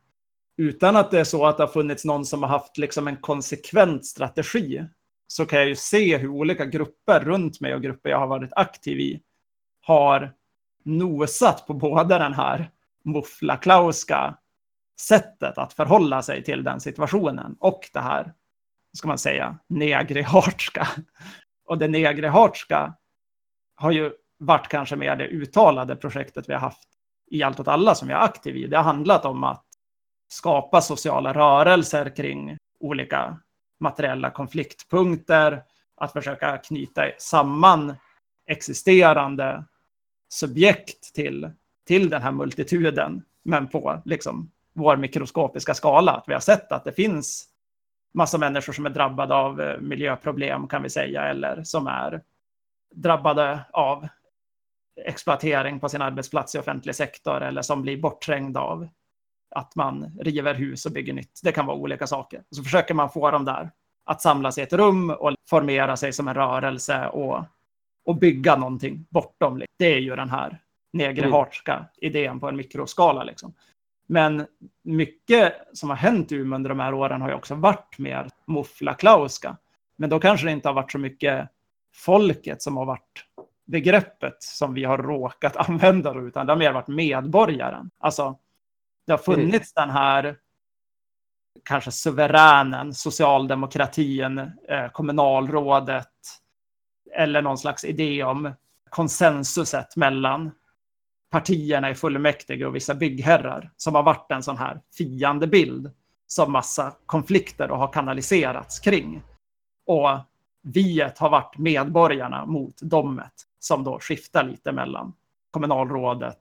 [0.57, 3.17] Utan att det är så att det har funnits någon som har haft liksom en
[3.17, 4.85] konsekvent strategi
[5.27, 8.53] så kan jag ju se hur olika grupper runt mig och grupper jag har varit
[8.55, 9.21] aktiv i
[9.81, 10.33] har
[10.83, 12.69] nosat på båda den här
[13.03, 14.37] muffla-klauska
[14.99, 18.33] sättet att förhålla sig till den situationen och det här,
[18.97, 20.87] ska man säga, negrihartska.
[21.65, 22.93] Och det negrihartska
[23.83, 26.83] har ju varit kanske mer det uttalade projektet vi har haft
[27.31, 28.67] i Allt åt alla som jag är aktiv i.
[28.67, 29.65] Det har handlat om att
[30.27, 33.37] skapa sociala rörelser kring olika
[33.79, 35.63] materiella konfliktpunkter,
[35.95, 37.95] att försöka knyta samman
[38.47, 39.63] existerande
[40.29, 41.51] subjekt till,
[41.87, 46.11] till den här multituden, men på liksom vår mikroskopiska skala.
[46.11, 47.45] Att vi har sett att det finns
[48.13, 52.21] massa människor som är drabbade av eh, miljöproblem kan vi säga, eller som är
[52.93, 54.07] drabbade av
[55.05, 58.87] exploatering på sin arbetsplats i offentlig sektor eller som blir bortträngda av
[59.55, 61.39] att man river hus och bygger nytt.
[61.43, 62.43] Det kan vara olika saker.
[62.51, 63.71] Så försöker man få dem där
[64.05, 67.43] att samlas i ett rum och formera sig som en rörelse och,
[68.05, 69.61] och bygga någonting bortom.
[69.77, 70.59] Det är ju den här
[70.93, 71.85] negrehartska mm.
[71.97, 73.23] idén på en mikroskala.
[73.23, 73.53] Liksom.
[74.07, 74.45] Men
[74.83, 78.29] mycket som har hänt i Umeå under de här åren har ju också varit mer
[78.45, 79.57] muffla-klauska.
[79.95, 81.49] Men då kanske det inte har varit så mycket
[81.93, 83.25] folket som har varit
[83.65, 87.89] begreppet som vi har råkat använda, utan det har mer varit medborgaren.
[87.99, 88.37] Alltså,
[89.05, 89.87] det har funnits mm.
[89.87, 90.37] den här
[91.63, 94.37] kanske suveränen, socialdemokratin,
[94.69, 96.09] eh, kommunalrådet
[97.15, 98.53] eller någon slags idé om
[98.89, 100.51] konsensuset mellan
[101.31, 105.91] partierna i fullmäktige och vissa byggherrar som har varit en sån här fiendebild
[106.27, 109.23] som massa konflikter och har kanaliserats kring.
[109.85, 110.09] Och
[110.63, 115.13] viet har varit medborgarna mot domet som då skiftar lite mellan
[115.51, 116.39] kommunalrådet,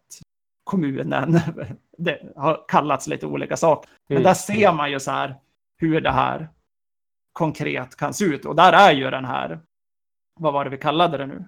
[0.65, 1.41] kommunen.
[1.99, 3.91] Det har kallats lite olika saker.
[4.09, 4.25] Men Mm.
[4.25, 5.35] där ser man ju så här
[5.77, 6.49] hur det här
[7.33, 8.45] konkret kan se ut.
[8.45, 9.61] Och där är ju den här,
[10.41, 11.45] vad var det vi kallade det nu?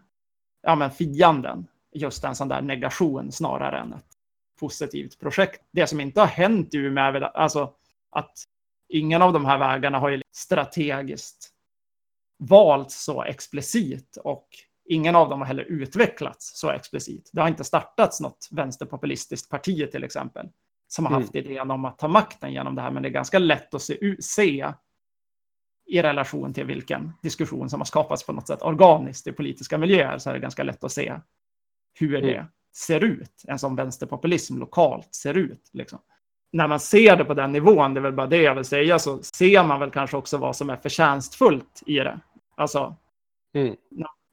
[0.62, 1.66] Ja, men fienden.
[1.92, 4.06] Just en sån där negation snarare än ett
[4.60, 5.62] positivt projekt.
[5.72, 7.72] Det som inte har hänt i Umeå är väl alltså
[8.10, 8.32] att
[8.88, 11.50] ingen av de här vägarna har ju strategiskt
[12.38, 14.48] valts så explicit och
[14.88, 17.30] ingen av dem har heller utvecklats så explicit.
[17.32, 20.48] Det har inte startats något vänsterpopulistiskt parti till exempel
[20.88, 21.22] som har Mm.
[21.22, 23.82] haft idén om att ta makten genom det här, men det är ganska lätt att
[23.82, 24.72] se, se
[25.86, 30.18] i relation till vilken diskussion som har skapats på något sätt organiskt i politiska miljöer
[30.18, 31.14] så är det ganska lätt att se
[31.94, 32.46] hur det Mm.
[32.76, 35.70] ser ut, en sån vänsterpopulism lokalt ser ut.
[35.72, 35.98] Liksom.
[36.54, 38.98] När man ser det på den nivån, det är väl bara det jag vill säga,
[38.98, 42.20] så ser man väl kanske också vad som är förtjänstfullt i det.
[42.54, 42.96] Alltså,
[43.54, 43.76] Mm.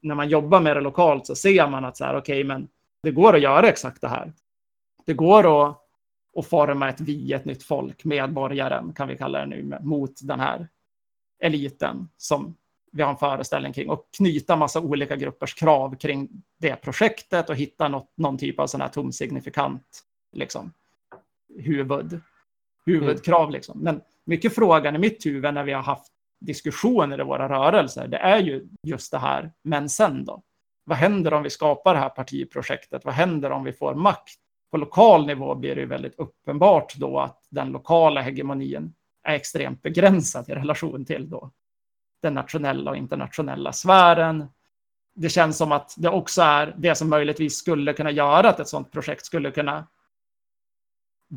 [0.02, 2.68] när man jobbar med det lokalt så ser man att så här, okej, men
[3.02, 4.32] det går att göra exakt det här.
[5.06, 5.78] Det går att,
[6.38, 10.40] att forma ett vi, ett nytt folk, medborgaren kan vi kalla det nu, mot den
[10.40, 10.68] här
[11.42, 12.56] eliten som
[12.92, 17.56] vi har en föreställning kring och knyta massa olika gruppers krav kring det projektet och
[17.56, 20.02] hitta något, någon typ av sån här tom signifikant
[20.32, 20.72] liksom,
[21.56, 22.20] huvud,
[22.86, 23.50] huvudkrav.
[23.50, 23.78] Liksom.
[23.78, 28.16] Men mycket frågan i mitt huvud när vi har haft diskussioner i våra rörelser, det
[28.16, 30.42] är ju just det här, men sen då?
[30.84, 33.04] Vad händer om vi skapar det här partiprojektet?
[33.04, 34.38] Vad händer om vi får makt?
[34.70, 39.82] På lokal nivå blir det ju väldigt uppenbart då att den lokala hegemonin är extremt
[39.82, 41.50] begränsad i relation till då
[42.22, 44.46] den nationella och internationella sfären.
[45.14, 48.68] Det känns som att det också är det som möjligtvis skulle kunna göra att ett
[48.68, 49.86] sådant projekt skulle kunna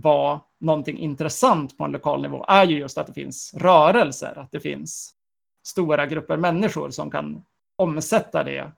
[0.02, 4.52] vara någonting intressant på en lokal nivå är ju just att det finns rörelser, att
[4.52, 5.14] det finns
[5.64, 7.44] stora grupper människor som kan
[7.76, 8.72] omsätta det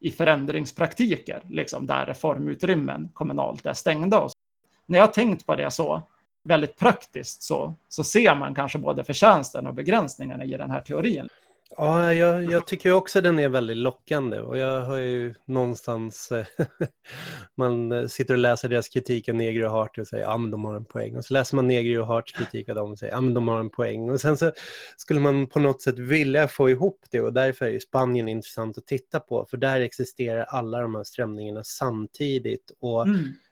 [0.00, 4.20] i förändringspraktiker, liksom där reformutrymmen kommunalt är stängda.
[4.20, 4.36] Och så.
[4.86, 6.02] När jag har tänkt på det så
[6.44, 11.28] väldigt praktiskt så, så ser man kanske både förtjänsten och begränsningarna i den här teorin.
[11.76, 16.46] Ja, jag, jag tycker också den är väldigt lockande och jag har ju någonstans, eh,
[17.56, 20.64] man sitter och läser deras kritik av Negri och Hart och säger ja men de
[20.64, 21.16] har en poäng.
[21.16, 23.48] Och så läser man Negri och Harts kritik av dem och säger ja men de
[23.48, 24.10] har en poäng.
[24.10, 24.52] Och sen så
[24.96, 28.78] skulle man på något sätt vilja få ihop det och därför är ju Spanien intressant
[28.78, 33.06] att titta på för där existerar alla de här strömningarna samtidigt och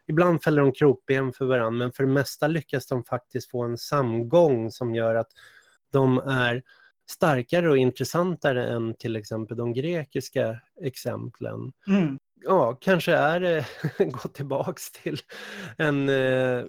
[0.08, 3.78] ibland fäller de krokben för varandra men för det mesta lyckas de faktiskt få en
[3.78, 5.30] samgång som gör att
[5.92, 6.62] de är
[7.10, 11.72] starkare och intressantare än till exempel de grekiska exemplen.
[11.88, 12.18] Mm.
[12.44, 13.66] Ja, kanske är det,
[13.98, 15.18] gå tillbaks till
[15.78, 16.64] en eh,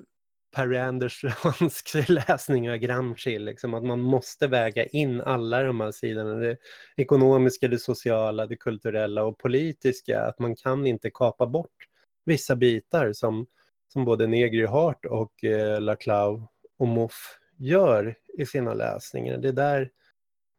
[0.56, 6.36] Per Anderssonsk läsning av Gramsci, liksom, att man måste väga in alla de här sidorna,
[6.36, 6.58] det
[6.98, 11.88] ekonomiska, det sociala, det kulturella och politiska, att man kan inte kapa bort
[12.26, 13.48] vissa bitar som,
[13.94, 16.48] som både Negri Hart och eh, Laclau
[16.80, 19.38] och Moff gör i sina läsningar.
[19.38, 19.90] Det är där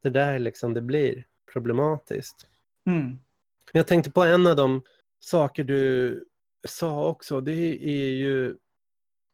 [0.02, 2.46] det där liksom det blir problematiskt.
[2.86, 3.18] Mm.
[3.72, 4.82] Jag tänkte på en av de
[5.20, 6.24] saker du
[6.68, 8.56] sa också, det är ju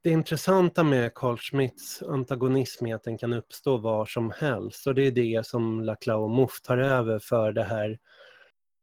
[0.03, 4.95] det intressanta med Carl Schmitts antagonism är att den kan uppstå var som helst och
[4.95, 7.99] det är det som Laclau och Mouffe tar över för det här,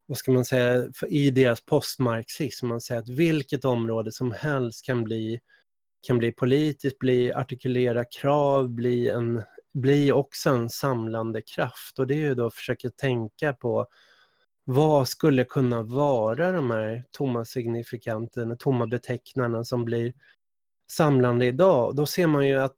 [0.06, 4.84] vad ska man säga, för i deras postmarxism, man säger att vilket område som helst
[4.84, 5.40] kan bli,
[6.06, 9.42] kan bli politiskt, bli artikulera krav, bli en
[9.76, 13.86] blir också en samlande kraft och det är ju då att försöka tänka på
[14.64, 20.12] vad skulle kunna vara de här tomma signifikanterna, tomma betecknarna som blir
[20.90, 21.96] samlande idag.
[21.96, 22.76] Då ser man ju att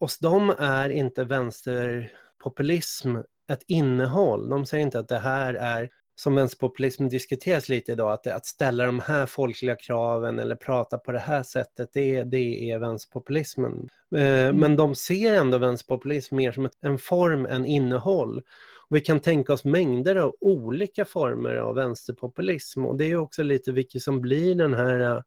[0.00, 3.16] hos dem är inte vänsterpopulism
[3.48, 4.48] ett innehåll.
[4.48, 8.86] De säger inte att det här är, som vänsterpopulism diskuteras lite idag, att, att ställa
[8.86, 13.88] de här folkliga kraven eller prata på det här sättet, det, det är vänsterpopulismen.
[14.16, 18.42] Eh, Men de ser ändå vänsterpopulism mer som en form än innehåll.
[18.88, 23.42] Och vi kan tänka oss mängder av olika former av vänsterpopulism och det är också
[23.42, 25.22] lite vilket som blir den här eh,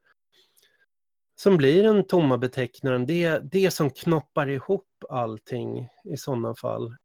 [1.35, 6.95] som blir den tomma betecknaren, det, det som knoppar ihop allting i sådana fall.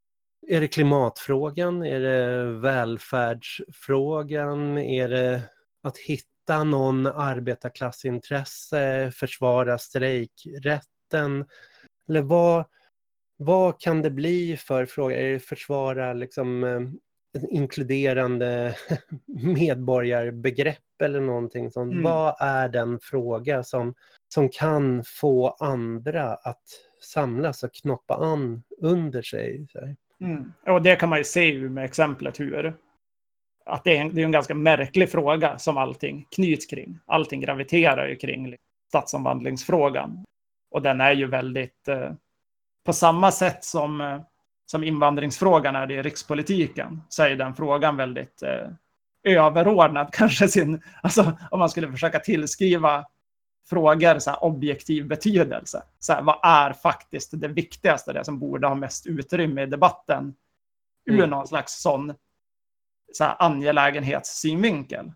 [0.49, 1.83] Är det klimatfrågan?
[1.83, 4.79] Är det välfärdsfrågan?
[4.79, 5.43] Är det
[5.83, 11.47] att hitta någon arbetarklassintresse, försvara strejkrätten?
[12.09, 12.65] Eller vad,
[13.37, 15.17] vad kan det bli för fråga?
[15.17, 16.81] Är det försvara liksom eh,
[17.35, 18.77] en inkluderande
[19.57, 21.93] medborgarbegrepp eller någonting sånt?
[21.93, 22.05] Mm.
[22.05, 23.95] Vad är den fråga som,
[24.35, 26.63] som kan få andra att
[27.03, 29.67] samlas och knoppa an under sig?
[29.73, 29.95] Så?
[30.25, 30.53] Mm.
[30.67, 32.75] Och det kan man ju se ju med exemplet hur
[33.67, 36.99] att det är, en, det är en ganska märklig fråga som allting knyts kring.
[37.07, 40.25] Allting graviterar ju kring liksom stadsomvandlingsfrågan.
[40.71, 42.13] Och den är ju väldigt, eh,
[42.85, 44.21] på samma sätt som, eh,
[44.67, 48.69] som invandringsfrågan är det i rikspolitiken, så är den frågan väldigt eh,
[49.25, 53.05] överordnad kanske sin, alltså om man skulle försöka tillskriva
[53.69, 55.83] frågor så här, objektiv betydelse.
[55.99, 60.35] Så här, vad är faktiskt det viktigaste, det som borde ha mest utrymme i debatten
[61.07, 61.31] ur Mm.
[61.31, 62.15] någon slags sån
[63.13, 65.13] så här, angelägenhetssynvinkel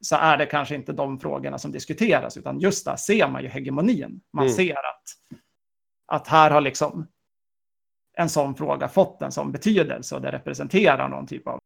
[0.00, 3.48] så är det kanske inte de frågorna som diskuteras, utan just där ser man ju
[3.48, 4.20] hegemonin.
[4.32, 4.54] Man Mm.
[4.56, 5.04] ser att,
[6.06, 7.06] att här har liksom
[8.16, 11.58] en sån fråga fått en sån betydelse och det representerar någon typ av,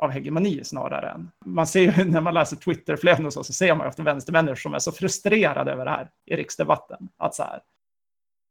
[0.00, 1.30] av hegemoni snarare än...
[1.44, 4.54] Man ser ju när man läser Twitterflöden och så, så ser man ju ofta vänstermänniskor
[4.56, 7.08] som är så frustrerade över det här i riksdebatten.
[7.16, 7.60] Att så här,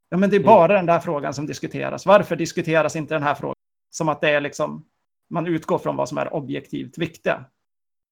[0.10, 2.06] ja men det är bara den där frågan som diskuteras.
[2.06, 3.56] Varför diskuteras inte den här frågan?
[3.89, 4.86] Som att det är liksom,
[5.30, 7.45] man utgår från vad som är objektivt viktiga.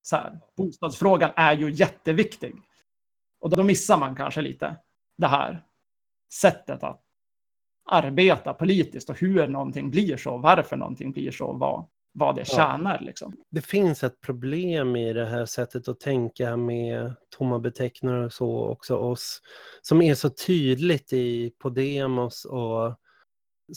[0.02, 2.56] Så här, bostadsfrågan är ju jätteviktig.
[3.40, 4.76] Och då missar man kanske lite
[5.18, 5.64] det här
[6.34, 7.02] sättet att
[7.90, 11.86] arbeta politiskt och hur någonting blir så, varför någonting blir så, vad,
[12.18, 12.56] vad det Ja.
[12.56, 13.00] tjänar.
[13.02, 13.34] Liksom.
[13.52, 18.68] Det finns ett problem i det här sättet att tänka med tomma beteckningar och så
[18.68, 19.42] också oss
[19.82, 22.96] som är så tydligt i Podemos och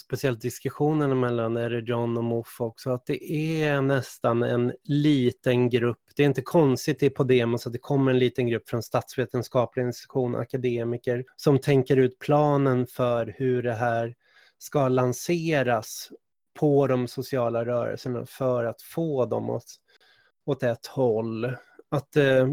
[0.01, 5.99] speciellt diskussionerna mellan Eri John och Moff också, att det är nästan en liten grupp.
[6.17, 10.37] Det är inte konstigt i Podemos att det kommer en liten grupp från statsvetenskaplig institution,
[10.37, 14.15] akademiker, som tänker ut planen för hur det här
[14.59, 16.11] ska lanseras
[16.55, 19.75] på de sociala rörelserna för att få dem åt,
[20.47, 21.45] åt ett håll.
[21.89, 22.49] Att eh,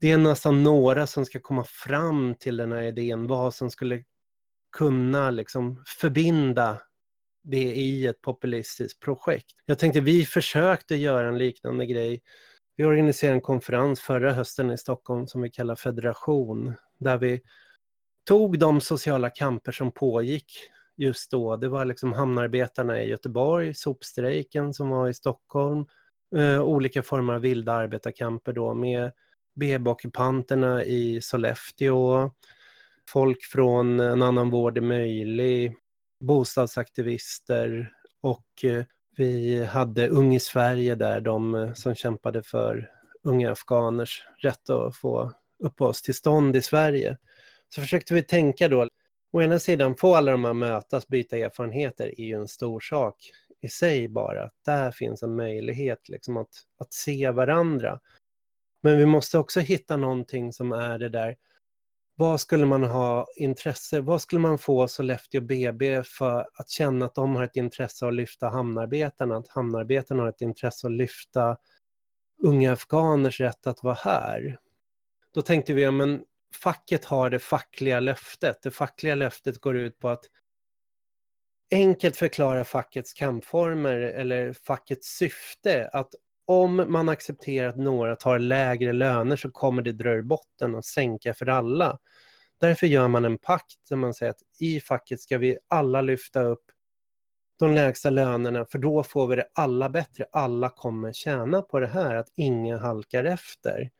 [0.00, 4.04] det är nästan några som ska komma fram till den här idén, vad som skulle
[4.76, 6.78] kunna liksom förbinda
[7.42, 9.50] det i ett populistiskt projekt.
[9.66, 12.22] Jag tänkte vi försökte göra en liknande grej.
[12.76, 17.42] Vi organiserade en konferens förra hösten i Stockholm som vi kallar Federation, där vi
[18.24, 20.52] tog de sociala kamper som pågick
[20.96, 21.56] just då.
[21.56, 25.86] Det var liksom hamnarbetarna i Göteborg, sopstrejken som var i Stockholm,
[26.36, 29.12] eh, olika former av vilda arbetarkamper då med
[29.54, 32.30] BB-ockupanterna i Sollefteå,
[33.08, 35.76] folk från En annan vård är möjlig,
[36.20, 38.84] bostadsaktivister och eh,
[39.16, 42.90] vi hade Ung i Sverige där, de eh, som kämpade för
[43.22, 45.32] unga afghaners rätt att få
[45.64, 47.18] uppehållstillstånd i Sverige.
[47.68, 48.88] Så försökte vi tänka då,
[49.32, 53.16] å ena sidan få alla de här mötas, byta erfarenheter är ju en stor sak
[53.60, 54.50] i sig bara.
[54.64, 58.00] Där finns en möjlighet liksom att, att se varandra.
[58.80, 61.36] Men vi måste också hitta någonting som är det där,
[62.14, 67.14] vad skulle man ha intresse, vad skulle man få Sollefteå BB för att känna att
[67.14, 71.56] de har ett intresse att lyfta hamnarbetarna, att hamnarbetarna har ett intresse att lyfta
[72.42, 74.58] unga afghaners rätt att vara här.
[75.34, 76.24] Då tänkte vi, ja men
[76.56, 78.62] facket har det fackliga löftet.
[78.62, 80.24] Det fackliga löftet går ut på att
[81.70, 85.90] enkelt förklara fackets kampformer eller fackets syfte.
[85.92, 90.74] Att om man accepterar att några tar lägre löner så kommer det dra ur botten
[90.74, 91.98] och sänka för alla.
[92.60, 96.42] Därför gör man en pakt där man säger att i facket ska vi alla lyfta
[96.42, 96.64] upp
[97.58, 100.26] de lägsta lönerna för då får vi det alla bättre.
[100.32, 103.90] Alla kommer tjäna på det här, att ingen halkar efter.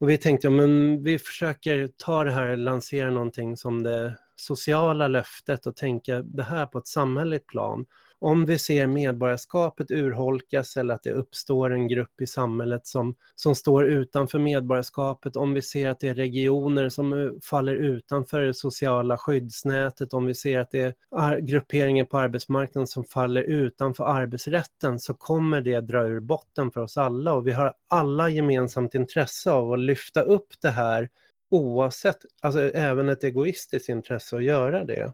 [0.00, 5.08] Och vi tänkte, ja, men vi försöker ta det här, lansera någonting som det sociala
[5.08, 7.86] löftet och tänka det här på ett samhälleligt plan.
[8.22, 13.54] Om vi ser medborgarskapet urholkas eller att det uppstår en grupp i samhället som, som
[13.54, 18.54] står utanför medborgarskapet, om vi ser att det är regioner som eh, faller utanför det
[18.54, 24.98] sociala skyddsnätet, om vi ser att det är grupperingar på arbetsmarknaden som faller utanför arbetsrätten,
[24.98, 29.50] så kommer det dra ur botten för oss alla och vi har alla gemensamt intresse
[29.50, 31.08] av att lyfta upp det här
[31.50, 35.12] oavsett, alltså även ett egoistiskt intresse att göra det.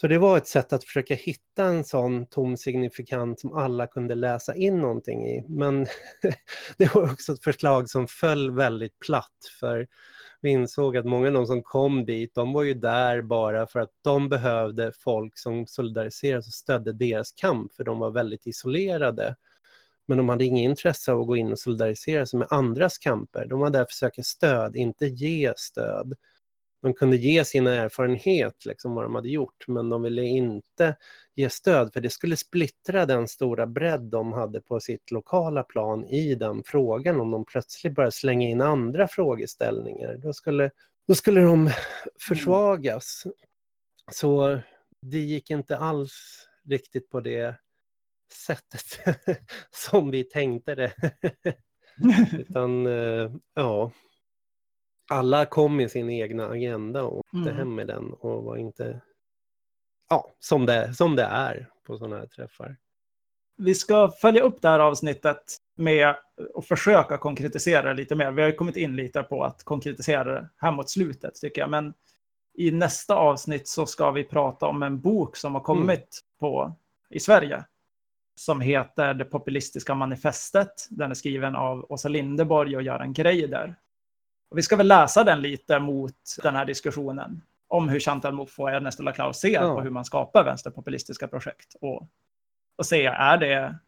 [0.00, 4.14] Så det var ett sätt att försöka hitta en sån tom signifikant som alla kunde
[4.14, 5.44] läsa in någonting i.
[5.48, 5.86] Men
[6.76, 9.86] det var också ett förslag som föll väldigt platt för
[10.40, 13.80] vi insåg att många av de som kom dit, de var ju där bara för
[13.80, 19.36] att de behövde folk som solidariserade och stödde deras kamp, för de var väldigt isolerade.
[20.06, 23.46] Men de hade inget intresse av att gå in och solidarisera sig med andras kamper.
[23.46, 26.14] De var där för att söka stöd, inte ge stöd.
[26.82, 30.96] De kunde ge sin erfarenhet, liksom vad de hade gjort, men de ville inte
[31.34, 36.04] ge stöd, för det skulle splittra den stora bredd de hade på sitt lokala plan
[36.04, 40.16] i den frågan, om de plötsligt började slänga in andra frågeställningar.
[40.16, 40.70] Då skulle,
[41.08, 41.70] då skulle de
[42.28, 43.26] försvagas.
[44.12, 44.60] Så
[45.02, 47.54] det gick inte alls riktigt på det
[48.32, 49.00] sättet
[49.70, 50.92] som vi tänkte det.
[52.38, 53.92] Utan, eh, ja,
[55.08, 57.56] alla kom med sin egna agenda och åkte Mm.
[57.56, 59.00] hem med den och var inte,
[60.10, 62.76] ja, som det, som det är på sådana här träffar.
[63.56, 66.14] Vi ska följa upp det här avsnittet med
[66.54, 68.30] att försöka konkretisera lite mer.
[68.30, 71.70] Vi har kommit in lite på att konkretisera det här mot slutet tycker jag.
[71.70, 71.94] Men
[72.54, 76.72] i nästa avsnitt så ska vi prata om en bok som har kommit på,
[77.10, 77.64] i Sverige.
[78.36, 80.86] Som heter Det populistiska manifestet.
[80.90, 83.74] Den är skriven av Åsa Lindeborg och Göran Greider.
[84.50, 88.62] Och vi ska väl läsa den lite mot den här diskussionen om hur Chantal Mouffe
[88.62, 89.74] och Ernesto Laclau ser Ja.
[89.74, 91.74] på hur man skapar vänsterpopulistiska projekt.
[91.80, 92.08] Och,
[92.76, 93.78] och se, är det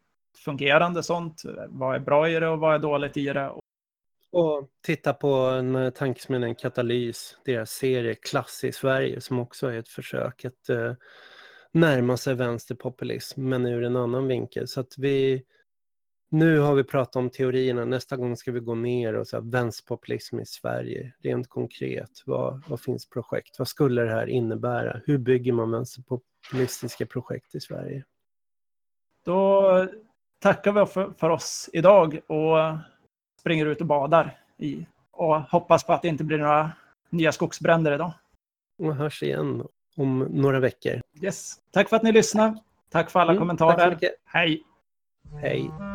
[0.45, 1.41] fungerande sånt?
[1.67, 3.51] Vad är bra i det och vad är dåligt i det?
[4.31, 9.79] Och titta på en eh, tankesmedjan Katalys, deras serie Klass i Sverige som också är
[9.79, 10.93] ett försök att eh,
[11.71, 14.67] närma sig vänsterpopulism men ur en annan vinkel.
[14.67, 15.43] Så att vi,
[16.31, 19.43] nu har vi pratat om teorierna, nästa gång ska vi gå ner och så här,
[19.43, 25.17] vänsterpopulism i Sverige, rent konkret, vad, vad finns projekt, vad skulle det här innebära, hur
[25.17, 28.03] bygger man vänsterpopulistiska projekt i Sverige?
[29.25, 29.87] Då
[30.39, 32.57] tackar vi för, för oss idag och
[33.39, 36.71] springer ut och badar i och hoppas på att det inte blir några
[37.09, 38.13] nya skogsbränder idag.
[38.77, 41.01] Och hörs igen om några veckor.
[41.21, 41.55] Yes.
[41.71, 42.57] Tack för att ni lyssnade.
[42.89, 43.97] Tack för alla Mm, kommentarer.
[44.25, 44.63] Hej!
[45.41, 45.90] Hej!